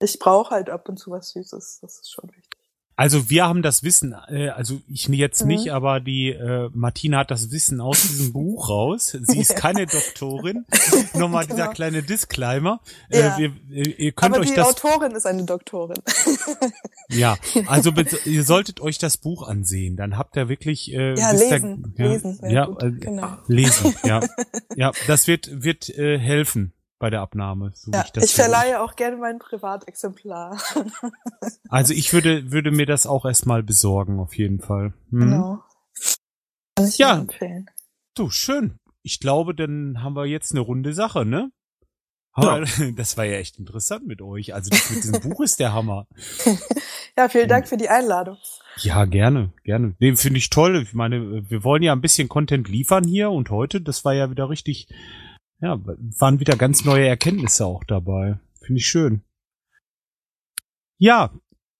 [0.01, 1.79] ich brauche halt ab und zu was Süßes.
[1.81, 2.61] Das ist schon wichtig.
[3.01, 5.47] Also wir haben das Wissen, äh, also ich jetzt mhm.
[5.47, 9.17] nicht, aber die äh, Martina hat das Wissen aus diesem Buch raus.
[9.19, 10.65] Sie ist keine Doktorin.
[11.15, 11.55] Nochmal genau.
[11.55, 12.79] dieser kleine Disclaimer.
[13.09, 13.39] Äh, ja.
[13.39, 14.67] Äh, wir, ihr könnt aber euch die das.
[14.67, 15.97] Autorin ist eine Doktorin.
[17.09, 17.91] ja, also
[18.25, 19.95] ihr solltet euch das Buch ansehen.
[19.95, 23.37] Dann habt ihr wirklich äh, ja lesen, da, ja, lesen, ja, äh, genau.
[23.47, 24.19] lesen, ja,
[24.75, 27.71] ja, das wird wird äh, helfen bei der Abnahme.
[27.73, 30.61] So ja, ich, ich verleihe auch gerne mein Privatexemplar.
[31.69, 34.93] also ich würde, würde mir das auch erstmal besorgen, auf jeden Fall.
[35.09, 35.19] Hm.
[35.19, 35.63] Genau.
[36.75, 37.17] Kann ich ja.
[37.17, 37.69] empfehlen.
[38.15, 38.77] Du, schön.
[39.01, 41.51] Ich glaube, dann haben wir jetzt eine runde Sache, ne?
[42.33, 42.91] Aber ja.
[42.95, 44.53] das war ja echt interessant mit euch.
[44.53, 46.05] Also das mit diesem Buch ist der Hammer.
[47.17, 48.37] ja, vielen Dank für die Einladung.
[48.77, 49.95] Ja, gerne, gerne.
[49.99, 50.83] Den finde ich toll.
[50.83, 54.29] Ich meine, wir wollen ja ein bisschen Content liefern hier und heute, das war ja
[54.29, 54.87] wieder richtig
[55.61, 55.79] ja,
[56.19, 58.39] waren wieder ganz neue Erkenntnisse auch dabei.
[58.61, 59.21] Finde ich schön.
[60.97, 61.31] Ja,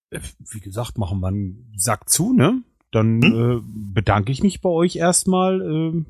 [0.09, 2.61] wie gesagt, machen wir einen Sack zu, ne?
[2.91, 3.34] Dann hm?
[3.34, 3.61] äh,
[3.93, 5.61] bedanke ich mich bei euch erstmal.
[5.61, 6.03] Äh,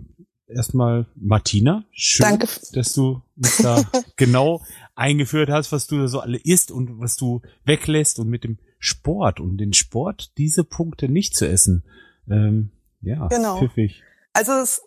[0.47, 1.85] erstmal Martina.
[1.91, 2.47] Schön, Danke.
[2.73, 3.83] dass du uns da
[4.17, 4.61] genau
[4.95, 8.57] eingeführt hast, was du da so alle isst und was du weglässt und mit dem
[8.77, 11.83] Sport und den Sport diese Punkte nicht zu essen.
[12.29, 13.59] Ähm, ja, genau.
[13.59, 14.03] pfiffig.
[14.33, 14.81] Also es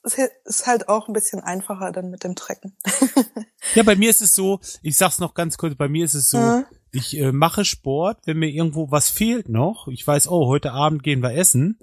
[0.45, 2.77] ist halt auch ein bisschen einfacher dann mit dem Trecken.
[3.75, 6.31] ja, bei mir ist es so, ich sag's noch ganz kurz, bei mir ist es
[6.31, 6.65] so, mhm.
[6.93, 11.03] ich äh, mache Sport, wenn mir irgendwo was fehlt noch, ich weiß, oh, heute Abend
[11.03, 11.79] gehen wir essen,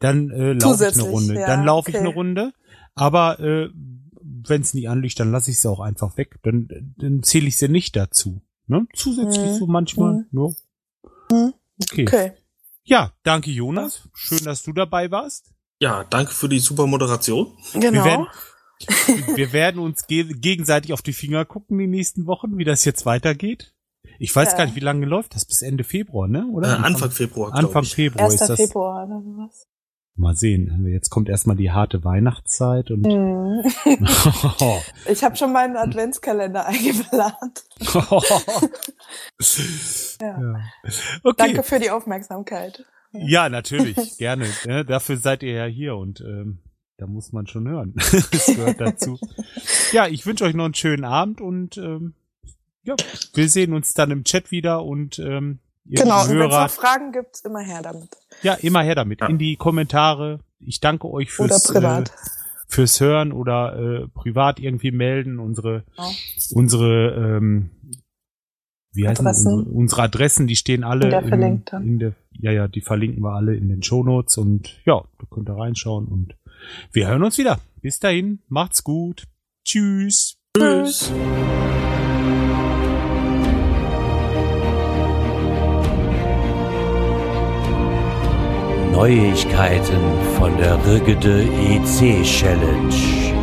[0.00, 1.34] dann äh, laufe ich eine Runde.
[1.34, 1.98] Ja, dann laufe okay.
[1.98, 2.52] ich eine Runde,
[2.94, 3.70] aber äh,
[4.48, 6.38] wenn es nicht anliegt, dann lasse ich sie auch einfach weg.
[6.42, 8.42] Dann, dann zähle ich sie nicht dazu.
[8.66, 8.86] Ne?
[8.94, 9.54] Zusätzlich mhm.
[9.54, 10.26] so manchmal.
[10.30, 10.54] Mhm.
[11.30, 11.36] Ja.
[11.36, 11.54] Mhm.
[11.82, 12.02] Okay.
[12.06, 12.32] okay.
[12.84, 14.08] Ja, danke Jonas.
[14.14, 15.54] Schön, dass du dabei warst.
[15.80, 17.56] Ja, danke für die super Moderation.
[17.72, 17.92] Genau.
[17.92, 18.26] Wir werden,
[19.36, 23.06] wir werden uns ge gegenseitig auf die Finger gucken die nächsten Wochen, wie das jetzt
[23.06, 23.74] weitergeht.
[24.18, 24.58] Ich weiß ja.
[24.58, 25.44] gar nicht, wie lange läuft das?
[25.44, 26.46] Bis Ende Februar, ne?
[26.52, 26.78] Oder?
[26.78, 27.52] Äh, Anfang Februar.
[27.52, 27.94] Anfang ich.
[27.94, 28.34] Februar 1.
[28.34, 28.60] ist das.
[28.60, 29.66] Februar oder sowas.
[30.16, 30.86] Mal sehen.
[30.86, 33.02] Jetzt kommt erstmal die harte Weihnachtszeit und.
[33.02, 33.62] Mm.
[35.10, 37.64] ich habe schon meinen Adventskalender eingeplant.
[40.20, 40.40] ja.
[40.40, 40.60] ja.
[41.24, 41.34] Okay.
[41.36, 42.84] Danke für die Aufmerksamkeit.
[43.14, 44.46] Ja, natürlich, gerne.
[44.64, 46.58] Ja, dafür seid ihr ja hier und ähm,
[46.96, 47.94] Da muss man schon hören.
[47.96, 49.18] das gehört dazu.
[49.92, 52.14] ja, ich wünsche euch noch einen schönen Abend und ähm,
[52.82, 52.96] ja,
[53.34, 57.12] wir sehen uns dann im Chat wieder und ähm, genau, und wenn es noch Fragen
[57.12, 58.08] gibt, immer her damit.
[58.42, 59.20] Ja, immer her damit.
[59.20, 59.28] Ja.
[59.28, 60.40] In die Kommentare.
[60.60, 62.04] Ich danke euch fürs, äh,
[62.68, 65.38] fürs Hören oder äh, privat irgendwie melden.
[65.38, 66.10] Unsere, ja.
[66.52, 67.70] unsere ähm,
[68.94, 69.52] wie heißen Adressen.
[69.52, 73.22] Unsere, unsere Adressen, die stehen alle in der, in, in der ja, ja, die verlinken
[73.22, 76.34] wir alle in den Shownotes und ja, du könnt da reinschauen und
[76.92, 77.58] wir hören uns wieder.
[77.80, 79.24] Bis dahin, macht's gut.
[79.64, 80.36] Tschüss.
[80.56, 81.12] Tschüss.
[88.92, 90.00] Neuigkeiten
[90.38, 93.33] von der Rigede EC Challenge.